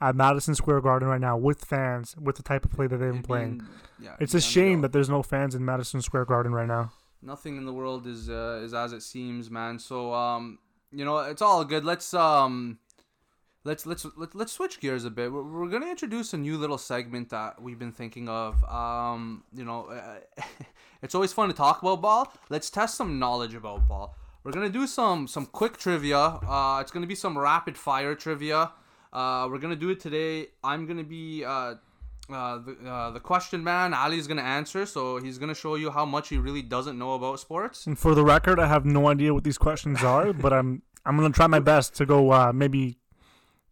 [0.00, 3.12] at Madison Square Garden right now with fans, with the type of play that they've
[3.12, 3.48] been playing.
[3.60, 3.68] in-
[4.04, 6.92] yeah, It's a shame that there's no fans in Madison Square Garden right now.
[7.20, 9.78] nothing in the world is uh, is as it seems, man.
[9.78, 10.58] So um,
[10.92, 11.84] you know, it's all good.
[11.84, 12.78] Let's um,
[13.64, 15.32] let's let's let's, let's switch gears a bit.
[15.32, 18.62] We're, we're gonna introduce a new little segment that we've been thinking of.
[18.64, 20.42] Um, you know, uh,
[21.02, 22.32] it's always fun to talk about ball.
[22.50, 24.16] Let's test some knowledge about ball.
[24.44, 26.18] We're gonna do some some quick trivia.
[26.18, 28.70] Uh, it's gonna be some rapid fire trivia.
[29.12, 30.48] Uh, we're gonna do it today.
[30.62, 31.74] I'm gonna be uh,
[32.30, 33.94] uh, the uh, the question man.
[33.94, 37.40] Ali's gonna answer, so he's gonna show you how much he really doesn't know about
[37.40, 37.86] sports.
[37.86, 41.16] And for the record, I have no idea what these questions are, but I'm I'm
[41.16, 42.98] gonna try my best to go uh, maybe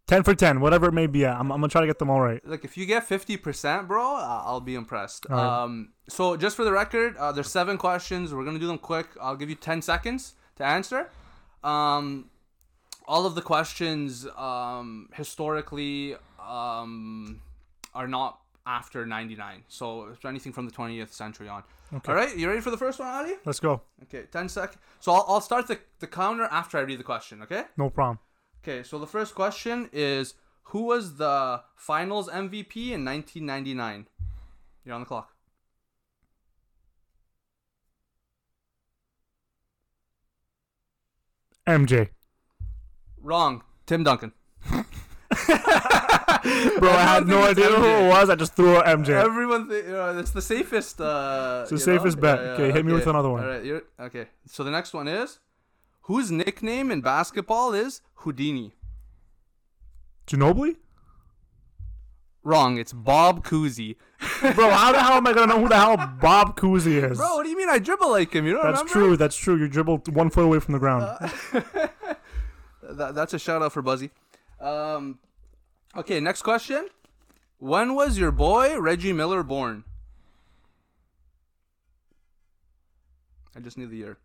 [0.07, 1.27] ten for ten, whatever it may be.
[1.27, 2.41] I'm I'm gonna try to get them all right.
[2.47, 5.27] Like if you get fifty percent, bro, I'll be impressed.
[5.29, 5.63] Right.
[5.63, 8.33] Um, so just for the record, uh, there's seven questions.
[8.33, 9.09] We're gonna do them quick.
[9.21, 11.11] I'll give you ten seconds to answer.
[11.63, 12.31] Um,
[13.07, 17.41] all of the questions, um, historically, um,
[17.95, 19.63] are not after '99.
[19.69, 21.63] So anything from the 20th century on.
[21.95, 22.13] Okay.
[22.13, 23.35] All right, you ready for the first one, Ali?
[23.45, 23.81] Let's go.
[24.05, 24.77] Okay, 10 sec.
[24.99, 27.65] So I'll, I'll start the, the counter after I read the question, okay?
[27.77, 28.19] No problem.
[28.63, 34.09] Okay, so the first question is Who was the finals MVP in 1999?
[34.85, 35.33] You're on the clock.
[41.69, 42.09] MJ.
[43.27, 43.63] Wrong.
[43.87, 44.33] Tim Duncan.
[44.71, 44.81] Bro,
[46.93, 48.31] I had no idea it's who it was.
[48.31, 49.09] I just threw out MJ.
[49.11, 51.01] Everyone, th- uh, it's the safest.
[51.01, 51.99] Uh, It's the you know?
[51.99, 52.39] safest bet.
[52.39, 53.43] Okay, hit me with another one.
[53.43, 54.27] All right, you're, okay.
[54.47, 55.41] So the next one is
[56.03, 58.77] Whose nickname in basketball is Houdini?
[60.29, 60.77] Ginobili?
[62.45, 62.79] Wrong.
[62.79, 63.97] It's Bob Cousy.
[64.55, 67.19] Bro, how the hell am I gonna know who the hell Bob Cousy is?
[67.19, 67.69] Bro, what do you mean?
[67.69, 68.47] I dribble like him.
[68.47, 68.93] You don't that's remember?
[68.93, 69.17] true.
[69.17, 69.57] That's true.
[69.57, 71.09] You dribbled one foot away from the ground.
[72.89, 74.11] That, that's a shout out for Buzzy.
[74.61, 75.19] Um,
[75.97, 76.89] okay, next question.
[77.59, 79.85] When was your boy Reggie Miller born?
[83.57, 84.19] I just need the year.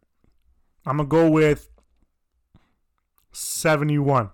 [0.86, 1.69] I'm gonna go with
[3.32, 4.32] seventy-one.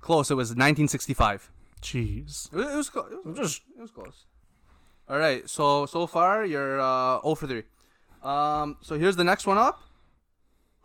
[0.00, 0.30] Close.
[0.30, 1.50] It was 1965.
[1.82, 2.52] Jeez.
[2.52, 4.24] It was, it was, clo- it was, Just it was close.
[5.08, 5.48] All right.
[5.48, 7.62] So so far you're uh, 0 for 3.
[8.22, 9.82] Um, so here's the next one up.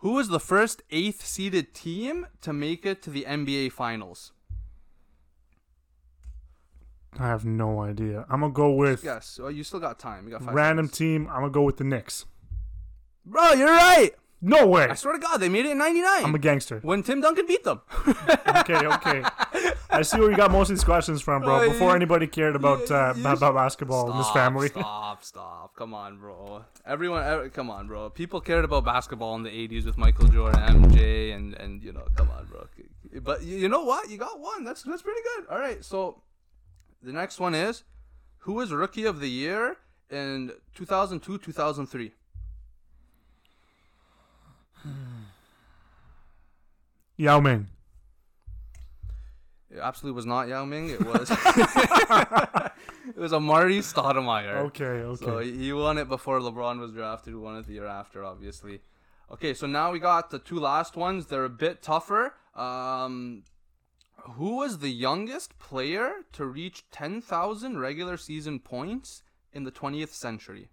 [0.04, 4.32] Who was the first eighth seeded team to make it to the NBA Finals?
[7.18, 8.26] I have no idea.
[8.28, 9.38] I'm gonna go with Yes.
[9.40, 10.26] Well, you still got time.
[10.26, 10.54] You got five.
[10.54, 10.98] random seconds.
[10.98, 11.26] team.
[11.28, 12.26] I'm gonna go with the Knicks.
[13.24, 14.10] Bro, you're right.
[14.46, 14.84] No way.
[14.88, 16.78] I swear to God, they made it in '99 I'm a gangster.
[16.82, 17.80] when Tim Duncan beat them.
[18.64, 19.22] Okay, okay.
[19.90, 21.68] I see where you got most of these questions from, bro.
[21.68, 24.68] Before anybody cared about uh, about basketball in this family.
[24.68, 25.74] Stop, stop.
[25.76, 26.64] Come on, bro.
[26.86, 28.08] Everyone, ev- come on, bro.
[28.10, 32.06] People cared about basketball in the 80s with Michael Jordan, MJ, and, and you know,
[32.16, 32.66] come on, bro.
[33.22, 34.08] But you you know what?
[34.10, 34.64] You got one.
[34.64, 35.48] That's, that's pretty good.
[35.50, 36.22] All right, so
[37.02, 37.82] the next one is
[38.40, 39.76] Who was Rookie of the Year
[40.10, 42.12] in 2002 2003?
[47.16, 47.68] Yao Ming.
[49.70, 50.90] It absolutely was not Yao Ming.
[50.90, 51.30] It was
[53.08, 54.56] it was Amar'e Stoudemire.
[54.66, 55.24] Okay, okay.
[55.24, 57.34] So he won it before LeBron was drafted.
[57.34, 58.80] Won it the year after, obviously.
[59.32, 61.26] Okay, so now we got the two last ones.
[61.26, 62.34] They're a bit tougher.
[62.54, 63.42] Um,
[64.36, 70.68] who was the youngest player to reach 10,000 regular season points in the 20th century?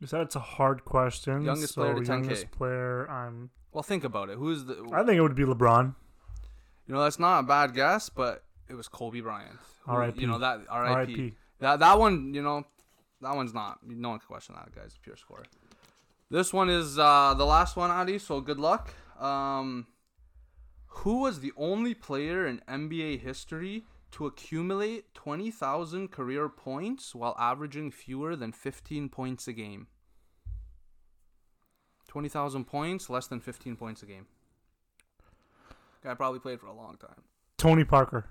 [0.00, 1.42] You said it's a hard question.
[1.42, 2.08] Youngest so player to 10K.
[2.08, 3.10] youngest player.
[3.10, 3.50] I'm.
[3.72, 4.38] Well, think about it.
[4.38, 4.88] Who's the?
[4.92, 5.94] I think it would be LeBron.
[6.86, 9.56] You know, that's not a bad guess, but it was Kobe Bryant.
[9.86, 10.20] Who- R.I.P..
[10.20, 11.12] You know that R.I.P.
[11.12, 11.34] R.I.P..
[11.60, 12.66] That that one, you know,
[13.22, 13.78] that one's not.
[13.86, 15.44] No one can question that guy's a pure scorer.
[16.30, 18.18] This one is uh, the last one, Ali.
[18.18, 18.92] So good luck.
[19.18, 19.86] Um,
[20.86, 27.36] who was the only player in NBA history to accumulate twenty thousand career points while
[27.38, 29.88] averaging fewer than fifteen points a game?
[32.08, 34.26] Twenty thousand points, less than fifteen points a game.
[36.02, 37.22] Guy probably played for a long time.
[37.58, 38.26] Tony Parker.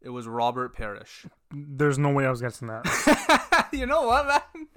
[0.00, 1.26] It was Robert Parish.
[1.52, 3.68] There's no way I was guessing that.
[3.72, 4.68] you know what, man?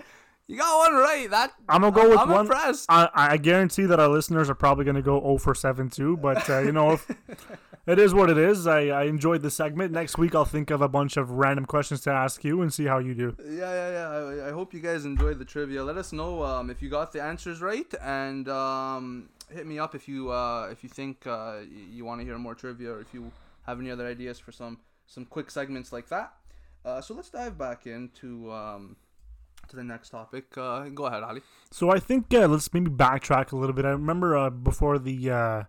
[0.47, 1.29] You got one right.
[1.29, 2.41] That I'm gonna go with I'm one.
[2.41, 2.87] impressed.
[2.89, 6.17] I, I guarantee that our listeners are probably gonna go 0 for 7 too.
[6.17, 7.07] But uh, you know, if,
[7.91, 8.67] it is what it is.
[8.67, 9.91] I, I enjoyed the segment.
[9.91, 12.85] Next week I'll think of a bunch of random questions to ask you and see
[12.85, 13.35] how you do.
[13.43, 14.43] Yeah, yeah, yeah.
[14.45, 15.83] I, I hope you guys enjoyed the trivia.
[15.83, 19.95] Let us know um, if you got the answers right, and um, hit me up
[19.95, 21.57] if you uh, if you think uh,
[21.91, 23.31] you want to hear more trivia, or if you
[23.65, 26.33] have any other ideas for some some quick segments like that.
[26.85, 28.95] Uh, so let's dive back into um,
[29.67, 30.45] to the next topic.
[30.57, 31.41] Uh, go ahead, Ali.
[31.71, 33.85] So I think uh, let's maybe backtrack a little bit.
[33.85, 35.63] I remember uh, before the uh,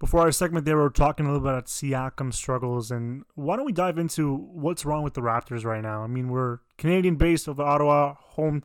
[0.00, 3.66] before our segment, they were talking a little bit about Siakam struggles, and why don't
[3.66, 6.02] we dive into what's wrong with the Raptors right now?
[6.02, 8.64] I mean, we're Canadian based of Ottawa, home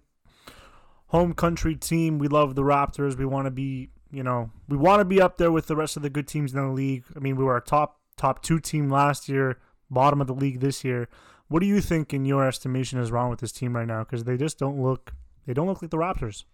[1.08, 2.20] home country team.
[2.20, 3.18] We love the Raptors.
[3.18, 5.98] We want to be, you know, we want to be up there with the rest
[5.98, 7.04] of the good teams in the league.
[7.16, 9.60] I mean, we were a top top two team last year,
[9.92, 11.10] bottom of the league this year.
[11.50, 14.06] What do you think, in your estimation, is wrong with this team right now?
[14.06, 15.14] Because they just don't look
[15.46, 16.46] they don't look like the Raptors.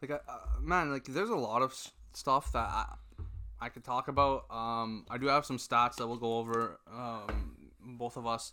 [0.00, 0.20] Like, uh,
[0.60, 1.74] man, like there's a lot of
[2.14, 2.94] stuff that I,
[3.62, 4.44] I could talk about.
[4.50, 6.80] Um, I do have some stats that we'll go over.
[6.92, 8.52] Um, both of us.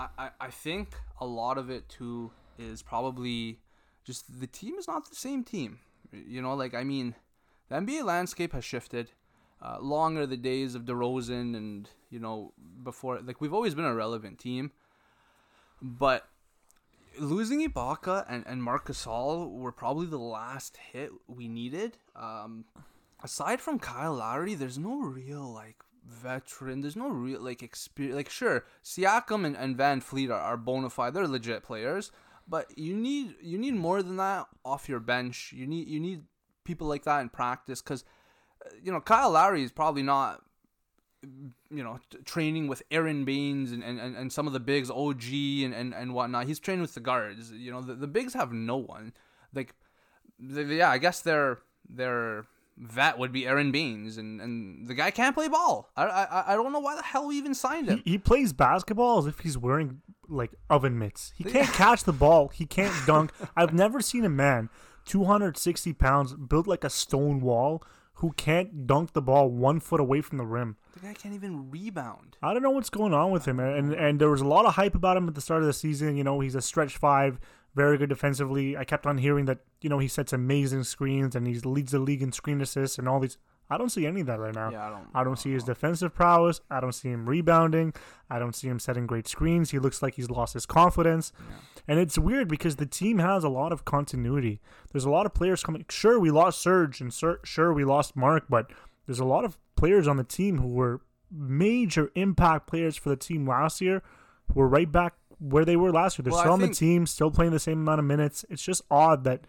[0.00, 3.60] I, I, I think a lot of it too is probably
[4.02, 5.80] just the team is not the same team.
[6.10, 7.14] You know, like I mean,
[7.68, 9.10] the NBA landscape has shifted.
[9.60, 13.84] Uh, long are the days of DeRozan and you know before like we've always been
[13.84, 14.72] a relevant team,
[15.82, 16.28] but
[17.18, 21.98] losing Ibaka and, and Marc Gasol were probably the last hit we needed.
[22.16, 22.64] Um,
[23.24, 26.82] aside from Kyle Lowry, there's no real like veteran.
[26.82, 28.16] There's no real like experience.
[28.16, 31.14] Like sure, Siakam and, and VanVleet are, are bona fide.
[31.14, 32.12] They're legit players,
[32.46, 35.52] but you need you need more than that off your bench.
[35.56, 36.22] You need you need
[36.64, 38.04] people like that in practice because
[38.64, 40.42] uh, you know Kyle Lowry is probably not
[41.70, 45.24] you know, training with Aron Baynes and, and, and, some of the bigs, OG
[45.64, 46.46] and, and, and whatnot.
[46.46, 47.50] He's training with the guards.
[47.50, 49.14] You know, the, the bigs have no one.
[49.54, 49.74] Like,
[50.38, 52.44] the, yeah, I guess their their
[52.76, 55.90] vet would be Aron Baynes, and, and the guy can't play ball.
[55.96, 58.02] I, I I don't know why the hell we even signed him.
[58.04, 61.32] He, he plays basketball as if he's wearing like oven mitts.
[61.36, 62.48] He can't catch the ball.
[62.48, 63.32] He can't dunk.
[63.56, 64.70] I've never seen a man
[65.04, 67.82] 260 pounds built like a stone wall
[68.18, 70.76] who can't dunk the ball one foot away from the rim.
[70.94, 72.36] The guy can't even rebound.
[72.42, 74.74] I don't know what's going on with him, and and there was a lot of
[74.74, 76.16] hype about him at the start of the season.
[76.16, 77.40] You know, he's a stretch five,
[77.74, 78.76] very good defensively.
[78.76, 81.98] I kept on hearing that you know he sets amazing screens and he leads the
[81.98, 83.36] league in screen assists and all these.
[83.70, 84.70] I don't see any of that right now.
[84.70, 85.06] Yeah, I don't.
[85.14, 86.60] I don't see his defensive prowess.
[86.70, 87.94] I don't see him rebounding.
[88.28, 89.70] I don't see him setting great screens.
[89.70, 91.32] He looks like he's lost his confidence.
[91.88, 94.60] And it's weird because the team has a lot of continuity.
[94.92, 95.84] There's a lot of players coming.
[95.88, 98.70] Sure, we lost Serge and sur- sure, we lost Mark, but
[99.06, 103.16] there's a lot of players on the team who were major impact players for the
[103.16, 104.02] team last year
[104.52, 105.14] who are right back
[105.52, 106.24] where they were last year.
[106.24, 108.44] They're Well, I still on think- the team, still playing the same amount of minutes.
[108.50, 109.44] It's just odd that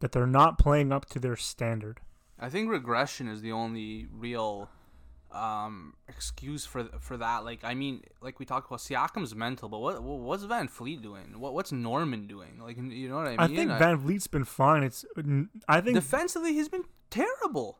[0.00, 2.00] that they're not playing up to their standard.
[2.38, 4.68] I think regression is the only real
[5.32, 7.44] um, excuse for for that.
[7.44, 11.38] Like, I mean, like we talked about, Siakam's mental, but what what- what's VanVleet doing?
[11.40, 12.58] What what's Norman doing?
[12.60, 13.40] Like, you know what I mean?
[13.40, 14.82] I think Van Vliet's been fine.
[14.82, 15.04] It's
[15.68, 17.78] I think defensively, he's been terrible.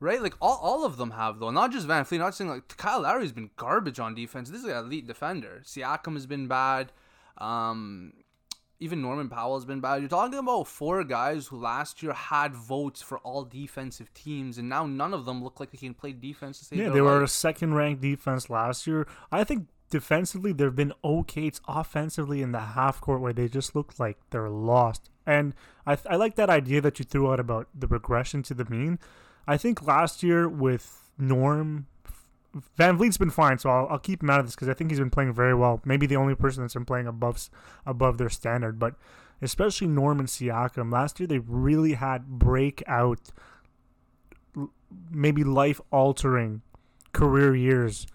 [0.00, 1.50] Right, like all, all of them have though.
[1.50, 2.18] Not just VanVleet.
[2.18, 4.48] Not saying like Kyle Lowry's been garbage on defense.
[4.48, 5.60] This is an elite defender.
[5.62, 6.90] Siakam has been bad.
[7.36, 8.14] Um,
[8.80, 10.00] even Norman Powell's been bad.
[10.00, 14.70] You're talking about four guys who last year had votes for all defensive teams, and
[14.70, 16.60] now none of them look like they can play defense.
[16.60, 19.06] To save Yeah, they were a second ranked defense last year.
[19.30, 21.46] I think defensively they've been okay.
[21.46, 25.10] It's offensively in the half court where they just look like they're lost.
[25.26, 25.52] And
[25.86, 28.98] I, I like that idea that you threw out about the regression to the mean.
[29.50, 31.88] I think last year with Norm,
[32.78, 35.00] VanVleet's been fine, so I'll, I'll keep him out of this because I think he's
[35.00, 35.80] been playing very well.
[35.84, 37.50] Maybe the only person that's been playing above
[37.84, 38.94] above their standard, but
[39.42, 40.92] especially Norm and Siakam.
[40.92, 43.32] Last year they really had breakout,
[45.10, 46.62] maybe life altering
[47.12, 48.06] career years.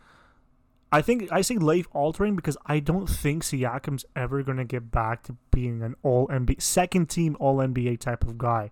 [0.90, 4.90] I think I say life altering because I don't think Siakam's ever going to get
[4.90, 8.72] back to being an all NBA second team all NBA type of guy.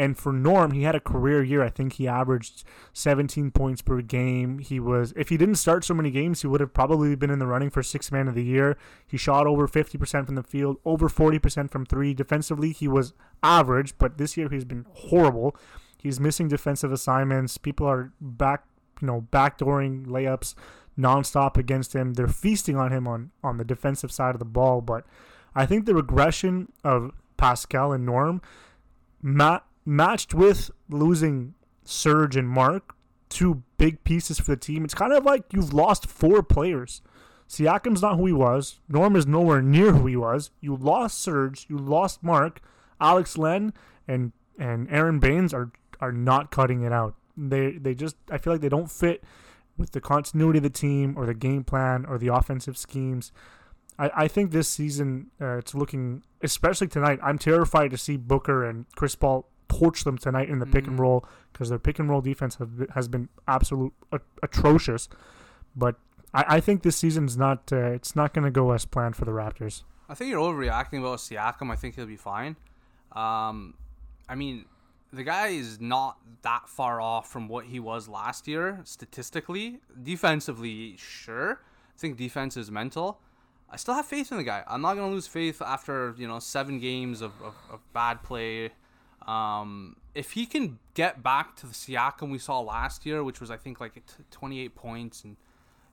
[0.00, 1.62] And for Norm, he had a career year.
[1.62, 4.58] I think he averaged 17 points per game.
[4.58, 7.38] He was if he didn't start so many games, he would have probably been in
[7.38, 8.78] the running for sixth man of the year.
[9.06, 12.14] He shot over 50% from the field, over 40% from 3.
[12.14, 15.54] Defensively, he was average, but this year he's been horrible.
[15.98, 17.58] He's missing defensive assignments.
[17.58, 18.64] People are back,
[19.02, 20.54] you know, backdooring layups
[20.98, 22.14] nonstop against him.
[22.14, 25.04] They're feasting on him on on the defensive side of the ball, but
[25.54, 28.40] I think the regression of Pascal and Norm
[29.20, 29.60] ma-
[29.90, 32.94] matched with losing Serge and Mark,
[33.28, 34.84] two big pieces for the team.
[34.84, 37.02] It's kind of like you've lost four players.
[37.48, 38.78] Siakam's not who he was.
[38.88, 40.52] Norm is nowhere near who he was.
[40.60, 41.66] You lost Serge.
[41.68, 42.60] You lost Mark.
[43.00, 43.72] Alex Len
[44.06, 47.16] and and Aron Baynes are are not cutting it out.
[47.36, 49.24] They they just I feel like they don't fit
[49.76, 53.32] with the continuity of the team or the game plan or the offensive schemes.
[53.98, 57.18] I, I think this season uh, it's looking, especially tonight.
[57.22, 60.96] I'm terrified to see Booker and Chris Paul torch them tonight in the pick and
[60.98, 61.00] Mhm.
[61.00, 63.92] roll because their pick and roll defense have, has been absolute
[64.42, 65.08] atrocious.
[65.76, 65.96] But
[66.34, 69.24] I, I think this season's not uh, it's not going to go as planned for
[69.24, 69.84] the Raptors.
[70.08, 71.70] I think you're overreacting about Siakam.
[71.70, 72.56] I think he'll be fine.
[73.12, 73.74] Um,
[74.28, 74.64] I mean,
[75.12, 79.80] the guy is not that far off from what he was last year statistically.
[80.02, 81.60] Defensively, sure.
[81.96, 83.20] I think defense is mental.
[83.72, 84.64] I still have faith in the guy.
[84.66, 88.70] I'm not gonna lose faith after you know seven games of, of, of bad play.
[89.26, 93.50] Um, if he can get back to the Siakam we saw last year, which was
[93.50, 95.36] I think like t- 28 points and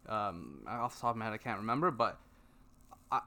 [0.08, 2.20] um, off the top of my head I can't remember, but
[3.12, 3.22] I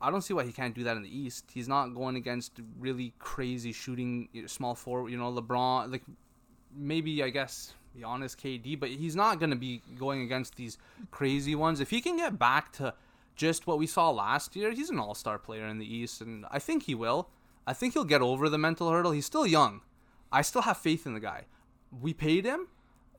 [0.00, 1.50] I don't see why he can't do that in the East.
[1.52, 5.92] He's not going against really crazy shooting small forward, you know, LeBron.
[5.92, 6.02] Like
[6.74, 10.78] maybe I guess Giannis, KD, but he's not going to be going against these
[11.10, 11.80] crazy ones.
[11.80, 12.94] If he can get back to
[13.36, 16.58] just what we saw last year, he's an all-star player in the East, and I
[16.58, 17.28] think he will.
[17.66, 19.12] I think he'll get over the mental hurdle.
[19.12, 19.82] He's still young.
[20.30, 21.44] I still have faith in the guy.
[22.00, 22.68] We paid him.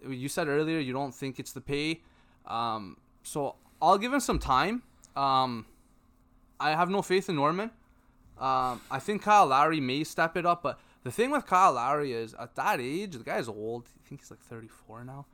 [0.07, 2.01] You said earlier you don't think it's the pay,
[2.45, 4.83] um, so I'll give him some time.
[5.15, 5.65] Um,
[6.59, 7.71] I have no faith in Norman.
[8.37, 12.11] Um, I think Kyle Lowry may step it up, but the thing with Kyle Lowry
[12.11, 13.89] is at that age, the guy's old.
[14.03, 15.25] I think he's like 34 now.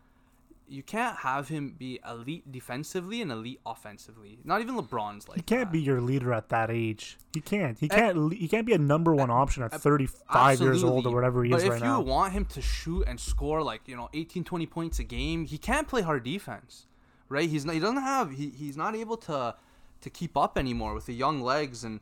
[0.70, 4.40] You can't have him be elite defensively and elite offensively.
[4.44, 5.72] Not even LeBron's like He can't that.
[5.72, 7.18] be your leader at that age.
[7.34, 7.80] He can't.
[7.80, 8.18] He eh, can't.
[8.18, 11.14] le- He can't be a number one eh, option at eh, 35 years old or
[11.16, 12.00] whatever he but is right now.
[12.00, 15.04] if you want him to shoot and score like you know 18 20 points a
[15.04, 16.86] game he can't play hard defense
[17.30, 19.56] right he's not he doesn't have he, he's not able to
[20.02, 22.00] to keep up anymore with the young legs and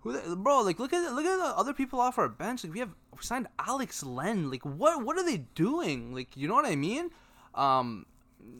[0.00, 2.72] who the, bro like look at look at the other people off our bench like
[2.72, 6.54] we have we signed Alex Len like what what are they doing like you know
[6.54, 7.10] what I mean
[7.54, 8.06] um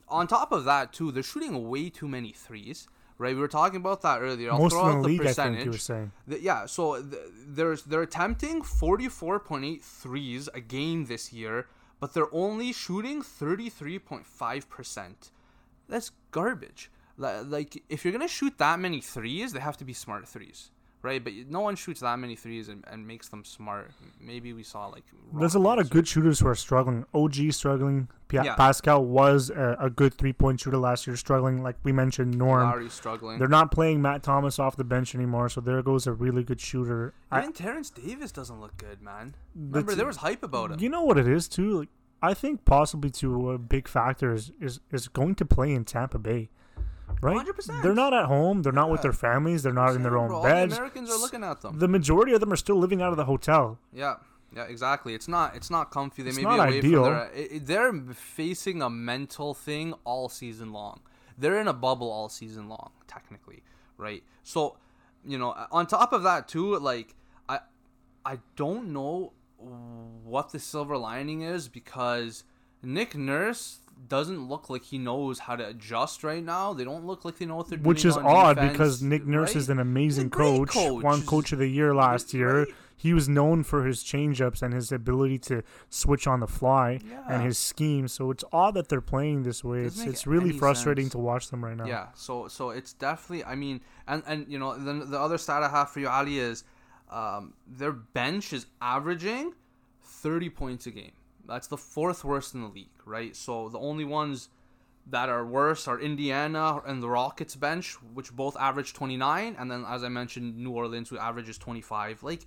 [0.09, 3.77] on top of that too they're shooting way too many threes right we were talking
[3.77, 6.13] about that earlier I'll Most throw out the league, percentage you were saying.
[6.27, 11.69] the, yeah, so th- there's they're attempting 44.8 threes a game this year,
[12.01, 15.31] but they're only shooting 33.5%.
[15.89, 16.91] That's garbage.
[17.17, 20.71] Like if you're going to shoot that many threes, they have to be smart threes,
[21.05, 21.23] right?
[21.23, 23.93] But no one shoots that many threes and, and makes them smart.
[24.21, 25.05] Maybe we saw like
[25.39, 27.05] There's a lot of good shooters who are struggling.
[27.15, 28.09] OG struggling.
[28.29, 28.57] P- Yeah.
[28.57, 31.63] Pascal was a, a good three point shooter last year, struggling.
[31.63, 32.63] Like we mentioned, Norm.
[32.65, 33.39] Lowry struggling.
[33.39, 36.61] They're not playing Matt Thomas off the bench anymore, so there goes a really good
[36.61, 37.15] shooter.
[37.31, 39.35] I, Terrence Davis doesn't look good, man.
[39.55, 40.81] Remember That's- there was hype about him.
[40.81, 41.79] you know what it is too.
[41.81, 41.89] Like,
[42.23, 46.19] I think possibly to a big factor is, is is going to play in Tampa
[46.19, 46.49] Bay,
[47.21, 47.47] right?
[47.47, 47.83] 100%.
[47.83, 48.63] They're not at home.
[48.63, 49.63] They're not with their families.
[49.63, 50.73] They're not in their own bro, all beds.
[50.75, 51.79] The Americans are looking at them.
[51.79, 53.79] The majority of them are still living out of the hotel.
[53.93, 54.17] Yeah,
[54.55, 55.15] yeah, exactly.
[55.15, 56.23] It's not it's not comfy.
[56.23, 57.05] They It's may not be away ideal.
[57.05, 57.31] from their.
[57.35, 61.01] It, it- they're facing a mental thing all season long.
[61.37, 63.63] They're in a bubble all season long, technically,
[63.99, 64.23] right?
[64.45, 64.77] So,
[65.27, 67.17] you know, uh, on top of that too, like
[67.49, 67.59] I,
[68.25, 72.45] I don't know what the silver lining is because
[72.83, 76.73] Nick Nurse doesn't look like he knows how to adjust right now.
[76.73, 77.89] They don't look like they know what they're doing.
[77.89, 79.57] Which is odd defense, because Nick Nurse right?
[79.57, 81.03] is an amazing He's great coach, coach.
[81.03, 82.61] won Coach of the Year last year.
[82.61, 82.69] right?
[82.97, 87.23] He was known for his changeups and his ability to switch on the fly Yeah.
[87.29, 88.07] and his scheme.
[88.09, 89.83] So it's odd that they're playing this way.
[89.85, 91.13] Doesn't It's it's really frustrating sense.
[91.13, 91.87] to watch them right now.
[91.87, 93.45] Yeah, so so it's definitely.
[93.45, 96.39] I mean, and and you know, then the other stat I have for you, Ali,
[96.39, 96.65] is
[97.11, 99.53] um, their bench is averaging
[100.03, 101.13] thirty points a game.
[101.47, 103.37] That's the fourth worst in the league, right?
[103.37, 104.49] So the only ones
[105.07, 109.71] that are worse are Indiana and the Rockets bench, which both average twenty nine, and
[109.71, 112.23] then as I mentioned, New Orleans, who averages twenty five.
[112.23, 112.47] Like,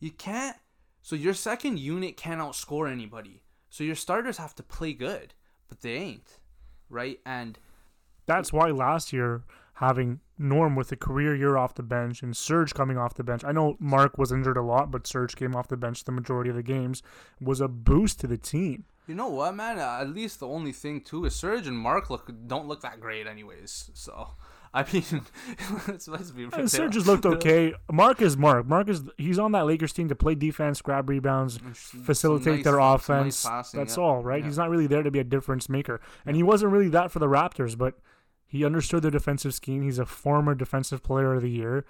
[0.00, 0.56] you can't.
[1.02, 3.42] So your second unit can't outscore anybody.
[3.70, 5.34] So your starters have to play good,
[5.68, 6.38] but they ain't,
[6.88, 7.20] right?
[7.26, 7.58] And
[8.26, 9.42] That's why last year
[9.74, 13.44] having Norm with a career year off the bench and Serge coming off the bench.
[13.44, 16.50] I know Mark was injured a lot, but Serge came off the bench the majority
[16.50, 17.02] of the games.
[17.40, 18.84] Was a boost to the team.
[19.06, 19.78] You know what, man?
[19.78, 23.00] Uh, at least the only thing too is Serge and Mark look don't look that
[23.00, 23.90] great, anyways.
[23.94, 24.32] So,
[24.74, 25.02] I mean,
[25.88, 26.54] let's, let's be real.
[26.54, 27.72] And Serge has looked okay.
[27.90, 28.66] Mark is Mark.
[28.66, 32.74] Mark is he's on that Lakers team to play defense, grab rebounds, facilitate nice- their
[32.74, 33.44] some nice offense.
[33.44, 34.02] passing, That's yeah.
[34.02, 34.40] all, right?
[34.40, 34.46] Yeah.
[34.46, 37.18] He's not really there to be a difference maker, and he wasn't really that for
[37.18, 37.78] the Raptors.
[37.78, 37.94] But
[38.48, 39.82] he understood their defensive scheme.
[39.82, 41.84] He's a former defensive player of the year.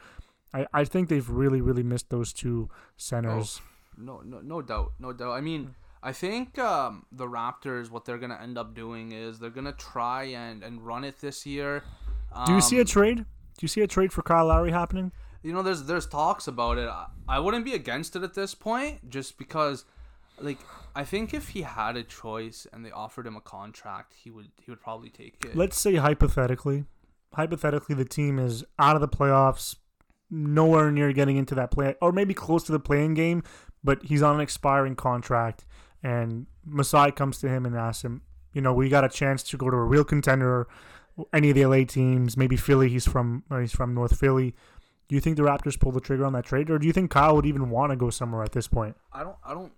[0.53, 3.61] I, I think they've really really missed those two centers.
[3.97, 5.33] No, no, no doubt, no doubt.
[5.33, 9.51] I mean, I think um, the Raptors, what they're gonna end up doing is they're
[9.51, 11.83] gonna try and and run it this year.
[12.33, 13.19] Um, Do you see a trade?
[13.19, 15.13] Do you see a trade for Kyle Lowry happening?
[15.43, 16.89] you know, there's there's talks about it.
[16.89, 19.85] I, I wouldn't be against it at this point, just because,
[20.41, 20.59] like,
[20.95, 24.51] I think if he had a choice and they offered him a contract, he would
[24.63, 25.57] he would probably take it.
[25.57, 26.85] Let's say hypothetically,
[27.35, 29.77] hypothetically the team is out of the playoffs,
[30.31, 33.43] nowhere near getting into that play, or maybe close to the playing game,
[33.83, 35.65] but he's on an expiring contract,
[36.03, 38.23] and Masai comes to him and asks him,
[38.53, 40.67] you know, we got a chance to go to a real contender,
[41.33, 42.89] any of the LA teams, maybe Philly.
[42.89, 44.55] He's from uh, he's from North Philly.
[45.09, 47.11] Do you think the Raptors pull the trigger on that trade, or do you think
[47.11, 48.97] Kyle would even want to go somewhere at this point?
[49.13, 49.37] I don't.
[49.45, 49.73] I don't.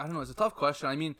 [0.00, 0.22] I don't know.
[0.22, 0.88] It's a tough question.
[0.88, 1.14] I mean,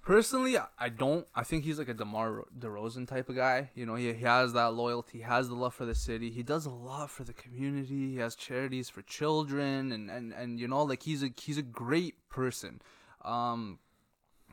[0.00, 1.26] personally, I don't.
[1.34, 3.70] I think he's like a Demar Derozan type of guy.
[3.74, 6.30] You know, he, he has that loyalty, he has the love for the city.
[6.30, 8.12] He does a lot for the community.
[8.12, 11.62] He has charities for children, and and and you know, like he's a he's a
[11.62, 12.80] great person.
[13.24, 13.80] Um,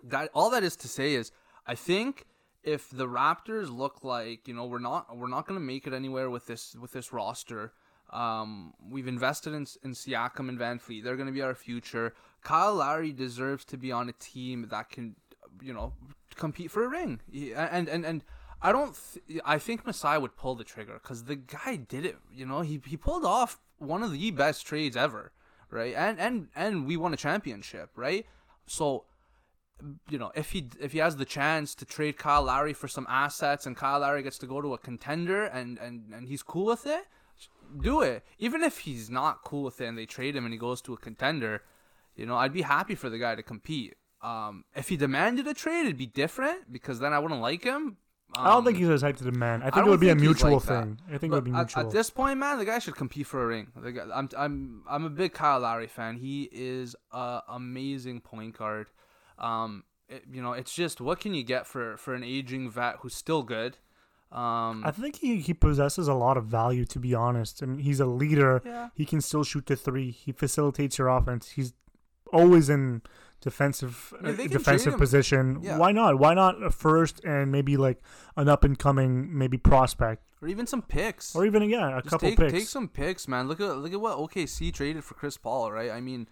[0.04, 1.32] that all that is to say is,
[1.68, 2.26] I think
[2.64, 6.32] if the Raptors look like you know we're not we're not gonna make it anywhere
[6.32, 7.74] with this with this roster.
[8.10, 11.04] Um, we've invested in in Siakam and VanVleet.
[11.04, 12.16] They're gonna be our future.
[12.44, 15.16] Kyle Lowry deserves to be on a team that can,
[15.62, 15.94] you know,
[16.36, 17.20] compete for a ring.
[17.56, 18.24] And and and
[18.62, 18.98] I don't.
[19.28, 22.18] Th- I think Masai would pull the trigger because the guy did it.
[22.34, 25.32] You know, he he pulled off one of the best trades ever,
[25.70, 25.94] right?
[25.96, 28.26] And and and we won a championship, right?
[28.66, 29.06] So
[30.10, 33.06] you know, if he if he has the chance to trade Kyle Lowry for some
[33.10, 36.66] assets and Kyle Lowry gets to go to a contender and and and he's cool
[36.66, 37.06] with it,
[37.82, 38.24] do it.
[38.40, 40.94] Even if he's not cool with it and they trade him and he goes to
[40.94, 41.64] a contender,
[42.16, 43.96] you know, I'd be happy for the guy to compete.
[44.22, 47.98] Um, if he demanded a trade, it'd be different because then I wouldn't like him.
[48.36, 49.64] Um, I don't think he's as hyped to demand.
[49.64, 51.00] I think I it would be a mutual like thing.
[51.08, 51.82] I think but it would be mutual.
[51.82, 53.68] At, at, this point, man, the guy should compete for a ring.
[53.94, 56.18] Guy, I'm I'm I'm a big Kyle Lowry fan.
[56.18, 58.88] He is a amazing point guard.
[59.38, 62.98] Um, it, you know, it's just what can you get for for an aging vet
[63.02, 63.78] who's still good.
[64.32, 66.86] Um, I think he, he possesses a lot of value.
[66.86, 68.64] To be honest, I mean, he's a leader.
[68.66, 68.90] Yeah.
[68.96, 70.10] He can still shoot the three.
[70.10, 71.50] He facilitates your offense.
[71.50, 71.74] He's
[72.34, 73.02] always in
[73.42, 75.60] defensive uh, defensive position.
[75.62, 75.78] Yeah.
[75.78, 76.18] Why not?
[76.18, 78.02] Why not a first and maybe like
[78.36, 82.10] an up and coming maybe prospect or even some picks or even yeah a Just
[82.10, 82.54] couple take, picks.
[82.54, 83.48] Take some picks, man.
[83.48, 85.92] Look at look at what OKC traded for Chris Paul, right?
[85.92, 86.28] I mean,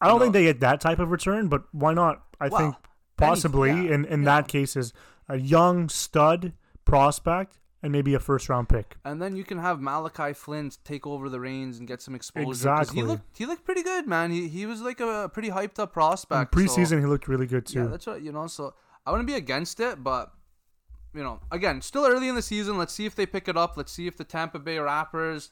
[0.00, 2.22] I don't know, think they get that type of return, but why not?
[2.40, 2.74] I well, think
[3.16, 4.40] possibly yeah, in in yeah.
[4.40, 4.92] that case is
[5.28, 6.52] a young stud
[6.84, 8.96] prospect and maybe a first round pick.
[9.04, 12.48] And then you can have Malachi Flynn take over the reins and get some exposure.
[12.48, 12.96] Exactly.
[12.96, 14.30] He looked he looked pretty good, man.
[14.30, 16.54] He he was like a pretty hyped up prospect.
[16.54, 17.80] In preseason, so, he looked really good too.
[17.80, 18.20] Yeah, that's right.
[18.20, 18.46] you know.
[18.46, 18.74] So
[19.04, 20.32] I wouldn't be against it, but
[21.14, 22.76] you know, again, still early in the season.
[22.76, 23.76] Let's see if they pick it up.
[23.76, 25.50] Let's see if the Tampa Bay Raptors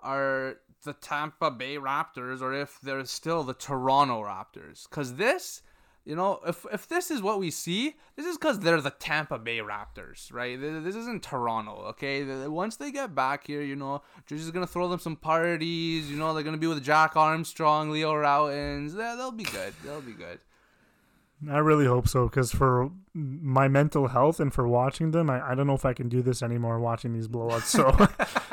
[0.00, 4.88] are the Tampa Bay Raptors or if they're still the Toronto Raptors.
[4.88, 5.62] Because this
[6.04, 9.38] you know, if if this is what we see, this is because they're the Tampa
[9.38, 10.60] Bay Raptors, right?
[10.60, 12.24] This isn't Toronto, okay?
[12.48, 16.10] Once they get back here, you know, Jersey's gonna throw them some parties.
[16.10, 18.96] You know, they're gonna be with Jack Armstrong, Leo Rautins.
[18.96, 19.74] Yeah, they'll be good.
[19.84, 20.40] They'll be good.
[21.50, 25.54] I really hope so because for my mental health and for watching them, I, I
[25.54, 27.64] don't know if I can do this anymore watching these blowouts.
[27.64, 27.90] So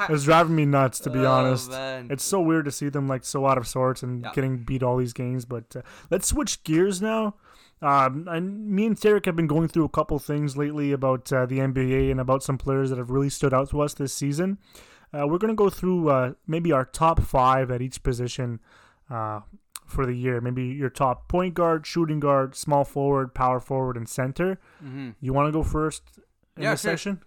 [0.13, 1.69] it's driving me nuts to be oh, honest.
[1.69, 2.07] Man.
[2.09, 4.31] It's so weird to see them like so out of sorts and yeah.
[4.33, 5.45] getting beat all these games.
[5.45, 7.35] But uh, let's switch gears now.
[7.81, 11.45] Um, and me and Tarek have been going through a couple things lately about uh,
[11.45, 14.57] the NBA and about some players that have really stood out to us this season.
[15.13, 18.59] Uh, we're going to go through uh, maybe our top five at each position
[19.09, 19.39] uh,
[19.89, 20.39] for the year.
[20.39, 24.59] Maybe your top point guard, shooting guard, small forward, power forward, and center.
[24.83, 25.11] Mm-hmm.
[25.19, 26.03] You want to go first
[26.55, 26.91] in yeah, this sure.
[26.91, 27.21] session?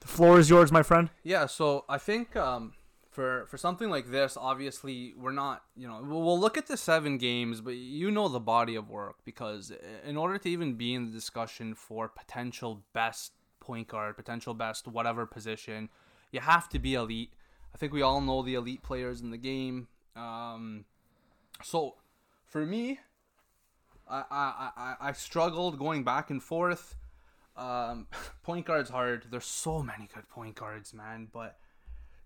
[0.00, 1.10] The floor is yours, my friend.
[1.22, 2.72] Yeah, so I think um,
[3.10, 7.18] for for something like this, obviously we're not, you know, we'll look at the seven
[7.18, 9.72] games, but you know the body of work because
[10.04, 14.88] in order to even be in the discussion for potential best point guard, potential best
[14.88, 15.90] whatever position,
[16.32, 17.32] you have to be elite.
[17.74, 19.88] I think we all know the elite players in the game.
[20.16, 20.86] Um,
[21.62, 21.96] so
[22.50, 22.98] for me,
[24.08, 26.96] I, I, I, I struggled going back and forth.
[27.56, 28.08] Um,
[28.42, 29.26] point guard's hard.
[29.30, 31.28] There's so many good point guards, man.
[31.32, 31.56] But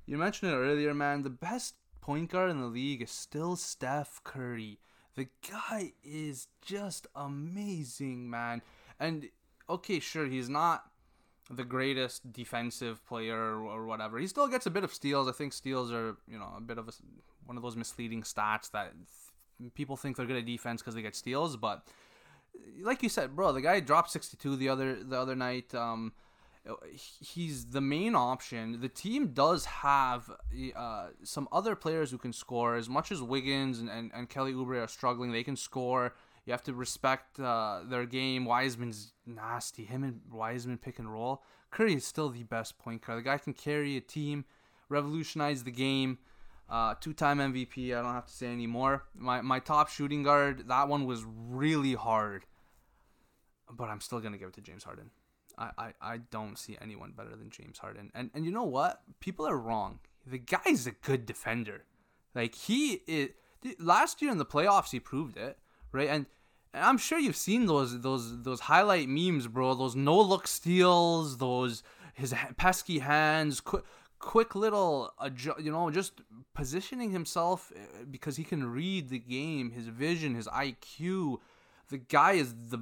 [0.06, 1.22] you mentioned it earlier, man.
[1.22, 4.80] The best point guard in the league is still Steph Curry.
[5.14, 8.62] The guy is just amazing, man.
[8.98, 9.28] And
[9.68, 10.84] okay, sure, he's not
[11.50, 14.18] the greatest defensive player or whatever.
[14.18, 15.28] He still gets a bit of steals.
[15.28, 16.92] I think steals are, you know, a bit of a,
[17.44, 18.92] one of those misleading stats that
[19.74, 21.86] people think they're good at defense because they get steals, but
[22.82, 25.74] like you said, bro, the guy dropped 62 the other the other night.
[25.74, 26.12] Um,
[27.20, 28.80] he's the main option.
[28.80, 30.30] The team does have
[30.74, 32.76] uh, some other players who can score.
[32.76, 36.14] As much as Wiggins and, and, and Kelly Oubre are struggling, they can score.
[36.46, 38.44] You have to respect uh, their game.
[38.44, 39.84] Wiseman's nasty.
[39.84, 41.42] Him and Wiseman pick and roll.
[41.70, 43.18] Curry is still the best point guard.
[43.18, 44.44] The guy can carry a team,
[44.88, 46.18] revolutionize the game.
[46.68, 47.96] Uh, two-time MVP.
[47.96, 49.04] I don't have to say anymore.
[49.14, 50.68] My my top shooting guard.
[50.68, 52.46] That one was really hard,
[53.70, 55.10] but I'm still gonna give it to James Harden.
[55.56, 58.10] I, I, I don't see anyone better than James Harden.
[58.14, 59.02] And and you know what?
[59.20, 60.00] People are wrong.
[60.26, 61.84] The guy's a good defender.
[62.34, 63.30] Like he is.
[63.78, 65.58] Last year in the playoffs, he proved it,
[65.90, 66.08] right?
[66.08, 66.26] And,
[66.74, 69.74] and I'm sure you've seen those those those highlight memes, bro.
[69.74, 71.82] Those no look steals, those
[72.14, 73.84] his pesky hands, quick
[74.24, 75.12] quick little,
[75.60, 76.22] you know, just
[76.54, 81.36] positioning himself eh, because he can read the game, his vision, his IQ.
[81.90, 82.80] The guy is the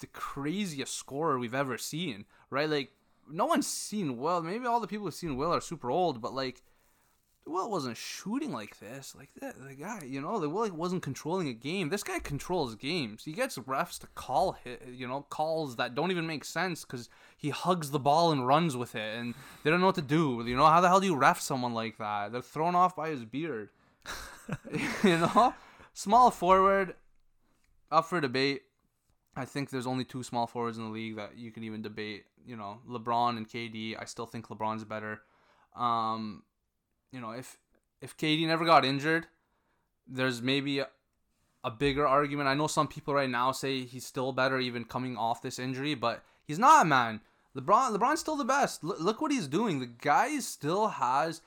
[0.00, 2.68] the craziest scorer we've ever seen, right?
[2.68, 2.90] Like
[3.30, 4.44] no one's seen Wilt.
[4.44, 6.62] Maybe all the people who've seen Wilt are super old, but like
[7.46, 9.14] Wilt wasn't shooting like this.
[9.16, 11.90] Like that, the guy, you know, the Wilt wasn't controlling a game.
[11.90, 13.24] This guy controls games.
[13.24, 17.08] He gets refs to call hit, you know, calls that don't even make sense because
[17.36, 20.42] he hugs the ball and runs with it, and they don't know what to do.
[20.46, 22.32] You know, how the hell do you ref someone like that?
[22.32, 23.68] They're thrown off by his beard.
[25.02, 25.54] you know,
[25.92, 26.94] small forward,
[27.90, 28.62] up for debate.
[29.36, 32.24] I think there's only two small forwards in the league that you can even debate.
[32.46, 33.96] You know, LeBron and KD.
[34.00, 35.22] I still think LeBron's better.
[35.74, 36.42] Um,
[37.14, 37.58] you know, if
[38.00, 39.28] if KD never got injured,
[40.06, 40.88] there's maybe a,
[41.62, 42.48] a bigger argument.
[42.48, 45.94] I know some people right now say he's still better even coming off this injury,
[45.94, 47.20] but he's not, man.
[47.56, 48.82] LeBron LeBron's still the best.
[48.82, 49.78] L- look what he's doing.
[49.78, 51.40] The guy still has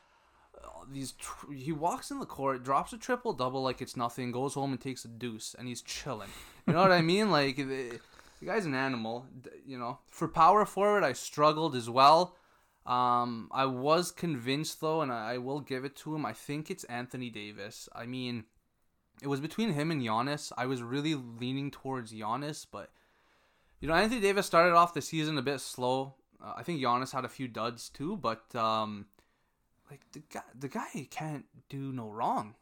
[0.56, 4.32] uh, these tr- he walks in the court, drops a triple double like it's nothing,
[4.32, 6.30] goes home and takes a deuce and he's chilling.
[6.66, 7.30] You know what I mean?
[7.30, 8.00] Like the,
[8.40, 9.26] the guy's an animal,
[9.66, 10.00] you know.
[10.08, 12.38] For power forward, I struggled as well.
[12.88, 16.26] Um, I was convinced though, and I, will give it to him.
[16.26, 17.90] I think it's Anthony Davis.
[17.94, 18.46] I mean,
[19.22, 20.54] it was between him and Giannis.
[20.58, 22.92] I was really leaning towards Giannis, but
[23.82, 26.16] you know, Anthony Davis started off the season a bit slow.
[26.42, 29.08] Uh, I think Giannis had a few duds too, but um,
[29.92, 32.56] like the guy, the guy can't do no wrong.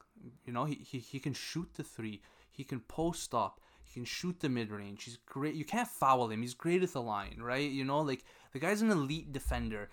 [0.43, 2.23] You know, he, he he can shoot the three.
[2.49, 3.61] He can post up.
[3.83, 5.03] He can shoot the mid range.
[5.03, 5.53] He's great.
[5.53, 6.41] You can't foul him.
[6.41, 7.69] He's great at the line, right?
[7.69, 8.23] You know, like
[8.53, 9.89] the guy's an elite defender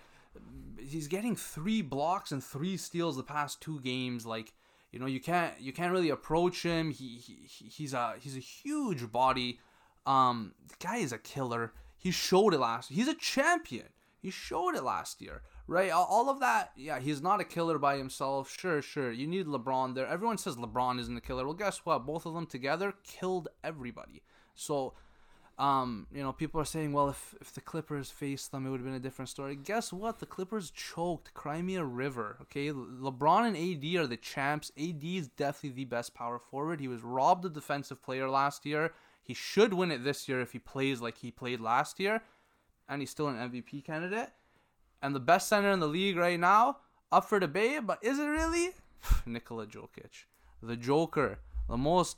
[0.77, 4.25] he's getting three blocks and three steals the past two games.
[4.25, 4.53] Like
[4.91, 6.91] you know, you can't you can't really approach him.
[6.91, 9.59] He, he he's a he's a huge body.
[10.05, 11.73] Um, the guy is a killer.
[11.97, 12.91] He showed it last.
[12.91, 13.87] He's a champion.
[14.21, 15.91] He showed it last year, right?
[15.91, 16.71] All of that.
[16.77, 18.49] Yeah, he's not a killer by himself.
[18.57, 19.11] Sure, sure.
[19.11, 20.07] You need LeBron there.
[20.07, 21.43] Everyone says LeBron isn't a killer.
[21.45, 22.05] Well, guess what?
[22.05, 24.21] Both of them together killed everybody.
[24.55, 24.93] So
[25.59, 28.79] um, you know, people are saying, well, if, if the Clippers faced them, it would
[28.79, 29.55] have been a different story.
[29.55, 30.19] Guess what?
[30.19, 32.37] The Clippers choked Crimea River.
[32.43, 34.71] Okay, LeBron and AD are the champs.
[34.77, 36.79] AD is definitely the best power forward.
[36.79, 38.93] He was robbed a defensive player last year.
[39.21, 42.23] He should win it this year if he plays like he played last year,
[42.89, 44.29] and he's still an MVP candidate.
[45.01, 46.77] And the best center in the league right now,
[47.11, 48.71] up for debate, but is it really?
[49.25, 50.25] Nikola Jokic,
[50.63, 51.39] the Joker,
[51.69, 52.17] the most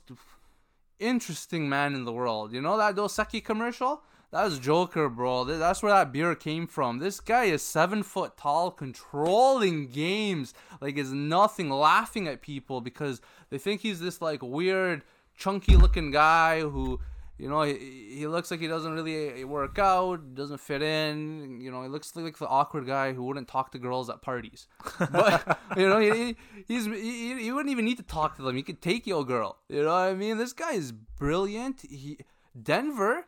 [0.98, 2.52] interesting man in the world.
[2.52, 4.02] You know that Dos Equis commercial?
[4.32, 5.44] That's Joker, bro.
[5.44, 6.98] That's where that beer came from.
[6.98, 13.20] This guy is seven foot tall, controlling games like is nothing, laughing at people because
[13.50, 15.04] they think he's this like weird,
[15.36, 17.00] chunky looking guy who
[17.38, 21.60] you know, he, he looks like he doesn't really eh, work out, doesn't fit in.
[21.60, 24.66] You know, he looks like the awkward guy who wouldn't talk to girls at parties.
[24.98, 28.56] But you know, he, he's he, he wouldn't even need to talk to them.
[28.56, 29.58] He could take your girl.
[29.68, 30.38] You know what I mean?
[30.38, 31.82] This guy is brilliant.
[31.82, 32.18] He
[32.60, 33.26] Denver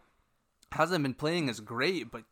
[0.73, 2.25] hasn't been playing as great, but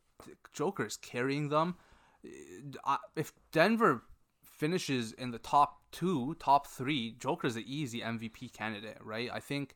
[0.54, 1.76] Joker is carrying them.
[2.24, 4.02] Eh, if Denver
[4.42, 9.28] finishes in the top two, top three, Joker's the easy MVP candidate, right?
[9.30, 9.74] I think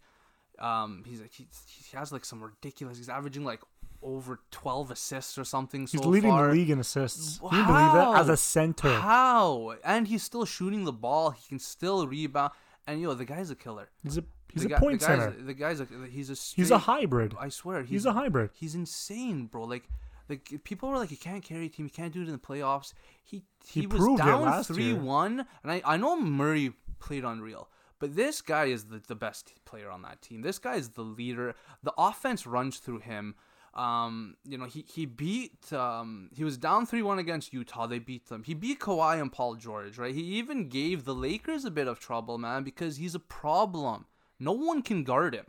[0.61, 2.99] um, he's like he, he has like some ridiculous.
[2.99, 3.61] He's averaging like
[4.03, 5.83] over 12 assists or something.
[5.83, 6.49] He's so leading far.
[6.49, 7.39] the league in assists.
[7.39, 8.21] Can you believe that?
[8.21, 8.93] As a center.
[8.93, 9.75] How?
[9.85, 11.31] And he's still shooting the ball.
[11.31, 12.53] He can still rebound.
[12.87, 13.89] And yo, the guy's a killer.
[14.03, 15.43] He's a he's the a guy, point the guy's, center.
[15.43, 17.35] The guy's a he's a straight, he's a hybrid.
[17.39, 18.51] I swear, he's, he's a hybrid.
[18.55, 19.65] He's insane, bro.
[19.65, 19.85] Like
[20.29, 21.87] like people were like, he can't carry a team.
[21.87, 22.95] He can't do it in the playoffs.
[23.23, 24.97] He he, He was down last three year.
[24.97, 27.69] one, and I I know Murray played unreal.
[28.01, 30.43] But this guy is the, the best player on that team.
[30.43, 31.55] This guy is the leader.
[31.83, 33.37] The offense runs through him.
[33.75, 35.73] Um, you know, he he beat.
[35.73, 37.87] Um, he was down three one against Utah.
[37.87, 38.43] They beat them.
[38.43, 39.97] He beat Kawhi and Paul George.
[39.97, 40.15] Right.
[40.15, 44.07] He even gave the Lakers a bit of trouble, man, because he's a problem.
[44.41, 45.47] No one can guard him.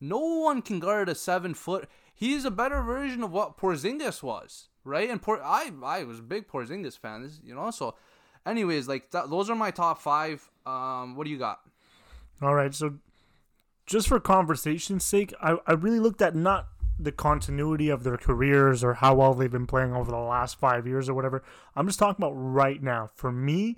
[0.00, 1.88] No one can guard a seven foot.
[2.14, 5.10] He's a better version of what Porzingis was, right?
[5.10, 7.70] And Por- I I was a big Porzingis fan, you know.
[7.70, 7.96] So,
[8.44, 10.48] anyways, like th- those are my top five.
[10.66, 11.60] Um, what do you got?
[12.42, 12.98] All right, so
[13.86, 16.68] just for conversation's sake, I, I really looked at not
[16.98, 20.86] the continuity of their careers or how well they've been playing over the last five
[20.86, 21.42] years or whatever.
[21.74, 23.10] I'm just talking about right now.
[23.14, 23.76] For me,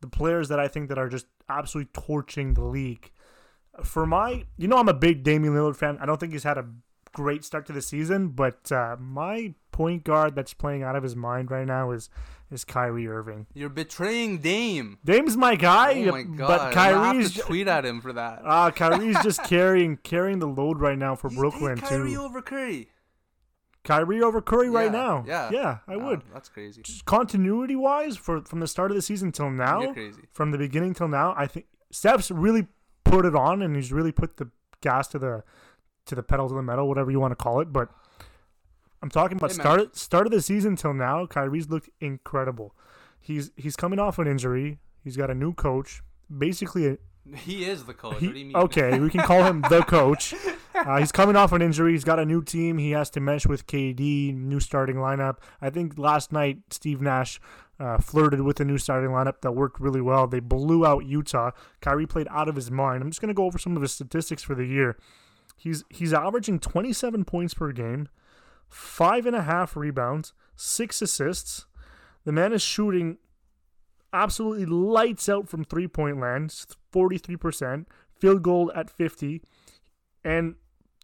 [0.00, 3.10] the players that I think that are just absolutely torching the league.
[3.84, 5.98] For my, you know, I'm a big Damian Lillard fan.
[6.00, 6.66] I don't think he's had a
[7.12, 11.14] great start to the season, but uh, my point guard that's playing out of his
[11.14, 12.10] mind right now is
[12.50, 13.46] is Kyrie Irving.
[13.54, 14.98] You're betraying Dame.
[15.04, 16.46] Dame's my guy, Oh my god!
[16.48, 18.40] but have Kyrie's to tweet at him for that.
[18.44, 22.20] uh, Kyrie's just carrying carrying the load right now for You Brooklyn take Kyrie too.
[22.22, 22.88] over Curry.
[23.84, 25.24] Kyrie over Curry right now.
[25.26, 25.48] yeah.
[25.50, 26.22] yeah, I would.
[26.32, 26.82] That's crazy.
[26.82, 29.94] Just continuity wise, for from the start of the season till now,
[30.32, 32.66] from the beginning till now, I think Steph's really
[33.04, 34.50] put it on and he's really put the
[34.82, 35.42] gas to the
[36.06, 37.72] to the pedal to the metal, whatever you want to call it.
[37.72, 37.88] But
[39.02, 41.26] I'm talking about Hey, start start of the season till now.
[41.26, 42.74] Kyrie's looked incredible.
[43.20, 44.78] He's he's coming off an injury.
[45.04, 46.02] He's got a new coach.
[46.36, 46.98] Basically, a,
[47.36, 48.18] He is the coach.
[48.20, 48.56] he- what do you mean?
[48.56, 50.34] okay, we can call him the coach.
[50.74, 51.90] Uh, he's coming off an injury.
[51.90, 52.78] He's got a new team.
[52.78, 55.38] He has to mesh with KD, new starting lineup.
[55.60, 57.40] I think last night Steve Nash
[57.80, 60.28] uh, flirted with a new starting lineup that worked really well.
[60.28, 61.50] They blew out Utah.
[61.80, 63.02] Kyrie played out of his mind.
[63.02, 64.96] I'm just going to go over some of his statistics for the year.
[65.56, 68.08] He's he's averaging 27 points per game,
[68.68, 71.66] five and a half rebounds, six assists.
[72.24, 73.18] The man is shooting
[74.12, 76.50] absolutely lights out from three point land,
[76.92, 77.86] 43%,
[78.18, 79.42] field goal at 50.
[80.24, 80.56] And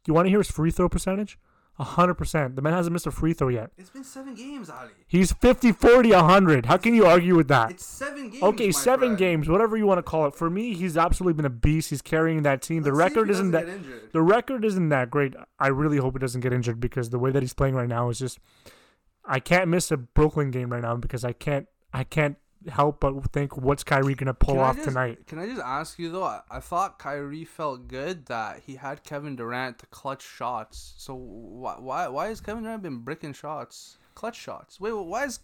[0.06, 1.38] you want to hear his free throw percentage?
[1.78, 2.54] 100%.
[2.54, 3.70] The man hasn't missed a free throw yet.
[3.76, 4.90] It's been seven games, Ali.
[5.08, 6.66] He's 50, 40, 100.
[6.66, 7.72] How can you argue with that?
[7.72, 8.42] It's seven games.
[8.42, 9.18] Okay, seven friend.
[9.18, 10.34] games, whatever you want to call it.
[10.36, 11.90] For me, he's absolutely been a beast.
[11.90, 12.82] He's carrying that team.
[12.82, 13.66] The Let's if record isn't that
[14.12, 15.34] the record isn't that great.
[15.58, 18.08] I really hope he doesn't get injured because the way that he's playing right now
[18.08, 18.38] is just
[19.24, 22.36] I can't miss a Brooklyn game right now because I can't I can't
[22.68, 25.26] help but think what's Kyrie gonna pull off just- tonight.
[25.26, 26.24] Can I just ask you though?
[26.24, 30.94] I, I thought Kyrie felt good that he had Kevin Durant to clutch shots.
[30.96, 34.80] So why why why has Kevin Durant been bricking shots, clutch shots?
[34.80, 35.38] Wait, why is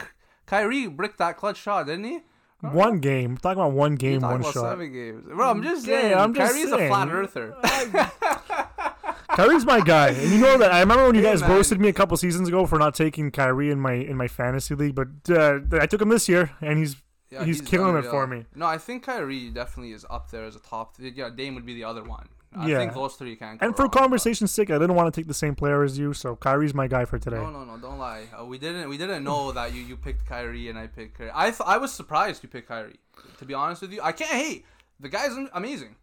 [0.47, 1.87] Kyrie bricked that clutch shot?
[1.87, 2.21] Didn't he?
[2.63, 3.31] One game.
[3.31, 4.53] We're talking about one game, one shot.
[4.53, 5.49] seven games, bro.
[5.51, 6.15] I'm just Yeah, saying.
[6.15, 7.57] I'm just saying Kyrie's a flat earther.
[9.37, 10.73] Kyrie's my guy, and you know that.
[10.73, 11.51] I remember when you Hey, guys man.
[11.53, 14.75] roasted me a couple seasons ago for not taking Kyrie in my in my fantasy
[14.75, 16.97] league, but uh, I took him this year, and he's
[17.31, 18.45] Yeah, He's killing it for me.
[18.55, 20.97] No, I think Kyrie definitely is up there as a top.
[20.97, 22.29] Th- yeah, Dame would be the other one.
[22.57, 22.79] I Yeah.
[22.79, 23.63] think those three can't.
[23.63, 25.97] and for wrong, but- conversation's sake, I didn't want to take the same player as
[25.97, 27.37] you, so Kyrie's my guy for today.
[27.37, 27.77] No, no, no!
[27.79, 28.25] Don't lie.
[28.37, 28.89] Uh, we didn't.
[28.89, 31.31] We didn't know that you, you picked Kyrie and I picked Kyrie.
[31.33, 32.99] I th- I was surprised you picked Kyrie.
[33.39, 34.65] To be honest with you, I can't hate
[34.99, 35.95] the guy's amazing,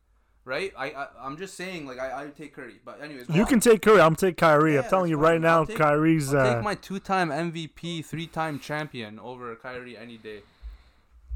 [0.45, 0.71] right?
[0.77, 3.27] I, I I'm just saying like I I take Curry, but anyways.
[3.27, 3.47] You on.
[3.49, 3.99] can take Curry.
[3.99, 4.75] I'm take Kyrie.
[4.75, 6.33] Yeah, I'm telling you right now, I'll take- Kyrie's.
[6.33, 10.43] I'll Uh, take my two-time MVP, three-time champion over Kyrie any day.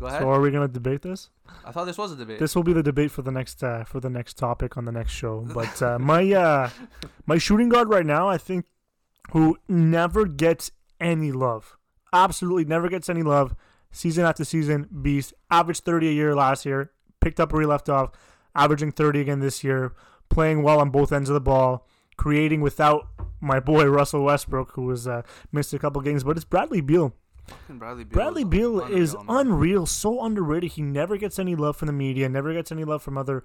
[0.01, 0.21] Go ahead.
[0.21, 1.29] so are we gonna debate this?
[1.63, 2.39] I thought this was a debate.
[2.39, 4.91] This will be the debate for the next uh, for the next topic on the
[4.91, 5.47] next show.
[5.53, 6.69] But uh, my uh,
[7.27, 8.65] my shooting guard right now, I think,
[9.31, 11.77] who never gets any love,
[12.11, 13.55] absolutely never gets any love,
[13.91, 15.35] season after season, beast.
[15.51, 18.09] Averaged 30 a year last year, picked up where he left off,
[18.55, 19.93] averaging 30 again this year,
[20.29, 21.85] playing well on both ends of the ball,
[22.17, 23.07] creating without
[23.39, 25.21] my boy Russell Westbrook, who was uh,
[25.51, 26.23] missed a couple games.
[26.23, 27.13] But it's Bradley Beal.
[27.51, 28.13] Fucking Bradley Beal.
[28.13, 30.71] Bradley Beal is unreal, unreal, so underrated.
[30.71, 33.43] He never gets any love from the media, never gets any love from other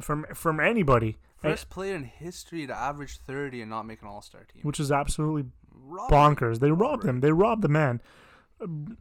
[0.00, 4.44] from from anybody, First player in history to average 30 and not make an All-Star
[4.52, 4.62] team.
[4.62, 6.16] which is absolutely Robbery.
[6.18, 6.58] bonkers.
[6.58, 7.20] They robbed him.
[7.20, 8.00] They robbed the man.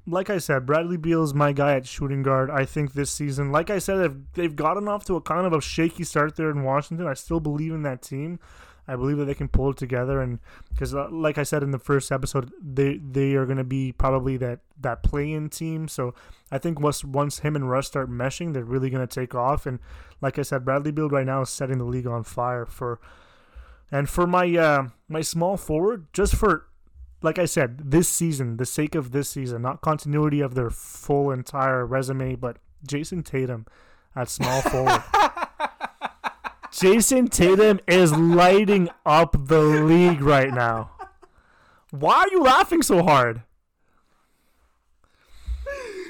[0.05, 2.51] Like I said, Bradley Beal is my guy at shooting guard.
[2.51, 5.53] I think this season, like I said, they've, they've gotten off to a kind of
[5.53, 7.07] a shaky start there in Washington.
[7.07, 8.39] I still believe in that team.
[8.87, 11.71] I believe that they can pull it together, and because, uh, like I said in
[11.71, 15.87] the first episode, they they are going to be probably that that play-in team.
[15.87, 16.13] So
[16.51, 19.65] I think once once him and Russ start meshing, they're really going to take off.
[19.65, 19.79] And
[20.21, 22.99] like I said, Bradley Beal right now is setting the league on fire for.
[23.89, 26.67] And for my uh, my small forward, just for
[27.21, 31.31] like I said, this season, the sake of this season, not continuity of their full
[31.31, 32.57] entire resume, but
[32.87, 33.65] Jayson Tatum
[34.15, 35.03] at small forward.
[36.77, 40.91] Jayson Tatum is lighting up the league right now.
[41.89, 43.41] Why are you laughing so hard?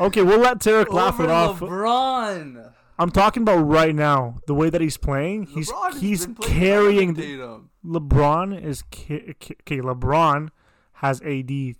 [0.01, 1.61] Okay, we'll let Tarek laugh it off.
[1.61, 2.73] LeBron.
[2.99, 5.43] I'm talking about right now, the way that he's playing.
[5.43, 7.13] He's he's carrying.
[7.13, 7.61] The.
[7.85, 9.79] LeBron is ca- ca- okay.
[9.79, 10.49] LeBron
[10.93, 11.49] has AD.
[11.49, 11.75] Okay.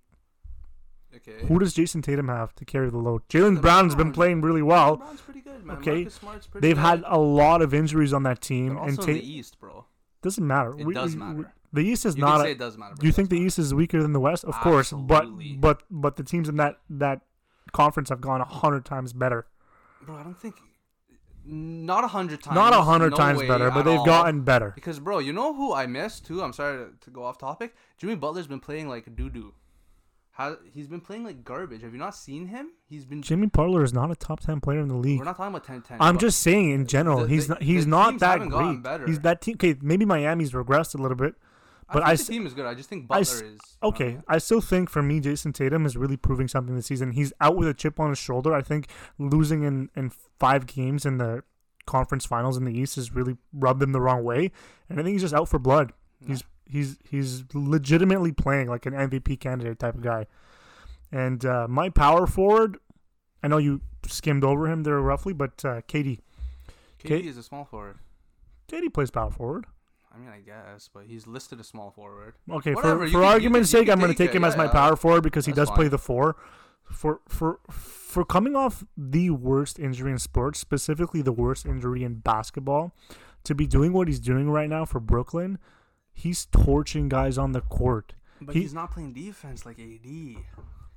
[1.47, 3.27] Who does Jayson Tatum have to carry the load?
[3.27, 5.03] Jaylen Brown's been playing really well.
[5.64, 5.95] Good, okay.
[5.95, 6.82] Marcus Smart's pretty They've good.
[6.82, 9.86] had a lot of injuries on that team, They're and Tatum the East, bro.
[10.22, 10.74] doesn't matter.
[10.78, 11.53] It We- does we- we- matter.
[11.74, 12.45] the East is You not.
[12.45, 12.95] a- it does matter.
[12.99, 14.45] do you think the East is weaker than the West?
[14.45, 15.28] Of course, but
[15.60, 17.22] but but the teams in that that
[17.74, 19.47] conference have gone a hundred times better.
[20.05, 20.55] Bro, I don't think.
[21.49, 22.55] Not a hundred times.
[22.55, 24.05] Not a hundred no times better, but they've all.
[24.05, 24.72] gotten better.
[24.76, 26.41] Because, bro, you know who I miss too?
[26.43, 27.74] I'm sorry to, to go off topic.
[27.97, 29.53] Jimmy Butler's been playing like doo doo.
[30.38, 31.81] Has he's been playing like garbage.
[31.81, 32.69] Have you not seen him?
[32.88, 33.23] He's been.
[33.23, 35.17] Jimmy Butler is not a top ten player in the league.
[35.17, 35.97] We're not talking about 10-10.
[35.99, 38.83] I'm just saying in general, The- he's the- not he's not that great.
[38.83, 39.07] better.
[39.07, 39.55] He's that team.
[39.55, 41.33] Okay, maybe Miami's regressed a little bit,
[41.91, 42.67] but I I the team is good.
[42.67, 43.59] I just think I Butler s- is.
[43.81, 47.13] Okay, I still think for me, Jayson Tatum is really proving something this season.
[47.13, 48.53] He's out with a chip on his shoulder.
[48.53, 51.43] I think losing in, in five games in the
[51.88, 54.51] conference finals in the East has really rubbed him the wrong way,
[54.88, 55.93] and I think he's just out for blood.
[56.23, 60.26] He's he's he's legitimately playing like an MVP candidate type of guy.
[61.11, 62.78] And uh, my power forward,
[63.41, 66.20] I know you skimmed over him there roughly, but uh, KD,
[66.99, 67.97] KD K- is a small forward.
[68.70, 69.65] KD plays power forward.
[70.13, 72.34] I mean, I guess, but he's listed as small forward.
[72.49, 74.53] Okay, Whatever, for, for can- argument's can- sake, I'm going to take it, him as
[74.55, 74.72] yeah, my yeah.
[74.72, 76.36] power forward because he does play the four.
[76.91, 82.15] For for for coming off the worst injury in sports, specifically the worst injury in
[82.15, 82.95] basketball,
[83.43, 85.59] to be doing what he's doing right now for Brooklyn,
[86.18, 88.13] he's torching guys on the court.
[88.41, 90.38] But He- he's not playing defense like AD.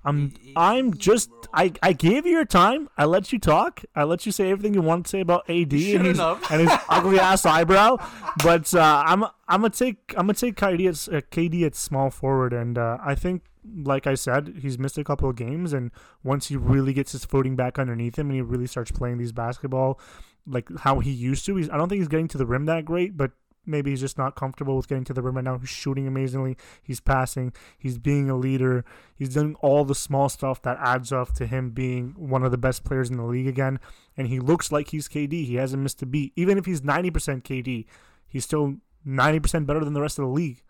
[0.03, 1.41] I'm He- I'm just bro.
[1.53, 2.89] I, I gave you your time.
[2.97, 3.83] I let you talk.
[3.95, 6.71] I let you say everything you want to say about AD and his, and his
[6.89, 7.97] ugly ass eyebrow.
[8.43, 12.09] But uh, I'm I'm gonna take I'm gonna take KD at uh, KD at small
[12.11, 13.43] forward, and uh, I think
[13.85, 15.91] like I said, he's missed a couple of games, and
[16.25, 19.33] once he really gets his footing back underneath him, and he really starts playing these
[19.33, 20.01] basketball
[20.47, 22.85] like how he used to, he's I don't think he's getting to the rim that
[22.87, 23.33] great, but.
[23.67, 25.59] Maybe he's just not comfortable with getting to the rim right now.
[25.59, 26.57] He's shooting amazingly.
[26.83, 27.53] He's passing.
[27.79, 28.85] He's being a leader.
[29.15, 32.59] He's doing all the small stuff that adds up to him being one of the
[32.59, 33.79] best players in the league again.
[34.17, 35.45] And he looks like he's KD.
[35.45, 36.33] He hasn't missed a beat.
[36.37, 37.85] Even if he's 90% KD,
[38.27, 40.63] he's still 90% better than the rest of the league.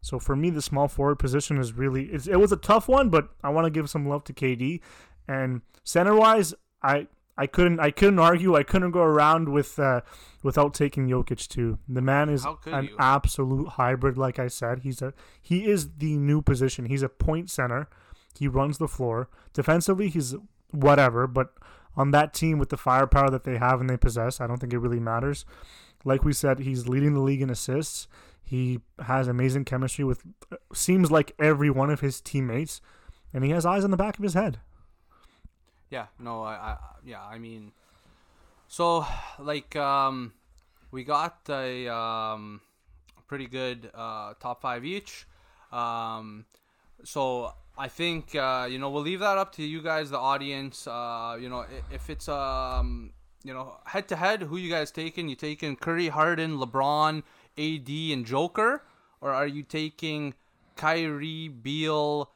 [0.00, 3.28] So for me, the small forward position is really it was a tough one, but
[3.42, 4.80] I want to give some love to KD.
[5.28, 7.06] And center wise, I
[7.36, 8.56] I couldn't I couldn't argue.
[8.56, 10.02] I couldn't go around with uh,
[10.42, 11.78] without taking Jokic too.
[11.88, 12.96] The man is an you?
[12.98, 14.18] absolute hybrid.
[14.18, 16.86] Like I said, he's a he is the new position.
[16.86, 17.88] He's a point center.
[18.38, 19.28] He runs the floor.
[19.52, 20.34] Defensively, he's
[20.70, 21.26] whatever.
[21.26, 21.54] But
[21.96, 24.72] on that team with the firepower that they have and they possess, I don't think
[24.72, 25.44] it really matters.
[26.04, 28.08] Like we said, he's leading the league in assists.
[28.42, 30.22] He has amazing chemistry with
[30.74, 32.80] seems like every one of his teammates,
[33.32, 34.58] and he has eyes on the back of his head.
[35.92, 37.70] Yeah, no, I, I yeah, I mean,
[38.66, 39.04] so
[39.38, 40.32] like um,
[40.90, 42.62] we got a um,
[43.26, 45.26] pretty good uh, top five each.
[45.70, 46.46] Um,
[47.04, 50.86] so I think uh, you know we'll leave that up to you guys, the audience.
[50.86, 53.12] Uh, you know, if it's um,
[53.44, 55.28] you know head to head, who you guys taking?
[55.28, 57.22] You taking Curry, Harden, LeBron,
[57.58, 58.82] AD, and Joker,
[59.20, 60.32] or are you taking
[60.74, 62.30] Kyrie, Beal?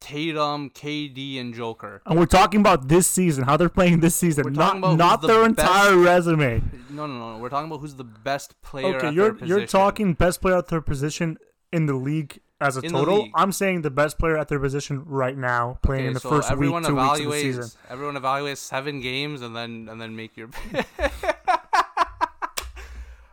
[0.00, 2.02] Tatum, KD, and Joker.
[2.06, 5.28] And we're talking about this season, how they're playing this season, We're not not the
[5.28, 6.62] their best- entire resume.
[6.90, 7.38] No, no, no.
[7.38, 8.96] We're talking about who's the best player.
[8.96, 11.38] Okay, you're you're talking best player at their position
[11.72, 13.28] in the league as a In total.
[13.34, 16.30] I'm saying the best player at their position right now, playing Okay, in the so
[16.30, 17.40] first week, everyone two weeks of the evaluates.
[17.42, 17.70] season.
[17.90, 20.48] Everyone evaluates seven games and then and then make your.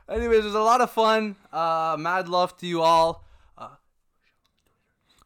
[0.09, 1.35] Anyways, it was a lot of fun.
[1.51, 3.23] Uh, mad love to you all.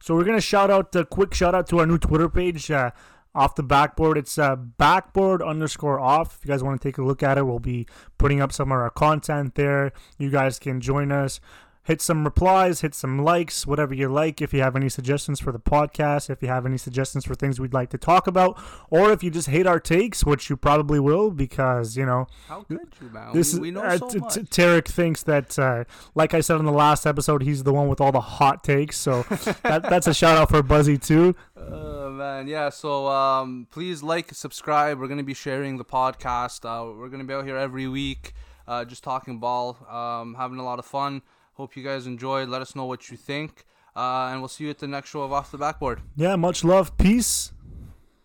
[0.08, 2.92] So we're gonna shout out a quick shout out to our new Twitter page, uh,
[3.34, 4.16] off the backboard.
[4.16, 6.38] It's uh, backboard underscore off.
[6.38, 7.86] If you guys want to take a look at it, we'll be
[8.16, 9.92] putting up some of our content there.
[10.16, 11.40] You guys can join us.
[11.88, 14.42] Hit some replies, hit some likes, whatever you like.
[14.42, 17.58] If you have any suggestions for the podcast, if you have any suggestions for things
[17.58, 18.60] we'd like to talk about,
[18.90, 22.60] or if you just hate our takes, which you probably will, because you know How
[22.60, 23.32] could you, man?
[23.32, 25.84] this we, we know uh, so t- t- Tarek thinks that, uh,
[26.14, 28.98] like I said in the last episode, he's the one with all the hot takes.
[28.98, 29.22] So
[29.62, 31.34] that, that's a shout out for Buzzy too.
[31.56, 32.68] Oh man, yeah.
[32.68, 35.00] So um, please like, subscribe.
[35.00, 36.66] We're gonna be sharing the podcast.
[36.66, 38.34] Uh, we're gonna be out here every week,
[38.66, 41.22] uh, just talking ball, um, having a lot of fun.
[41.58, 42.48] Hope you guys enjoyed.
[42.48, 43.64] Let us know what you think,
[43.96, 46.00] uh, and we'll see you at the next show of Off the Backboard.
[46.14, 47.52] Yeah, much love, peace.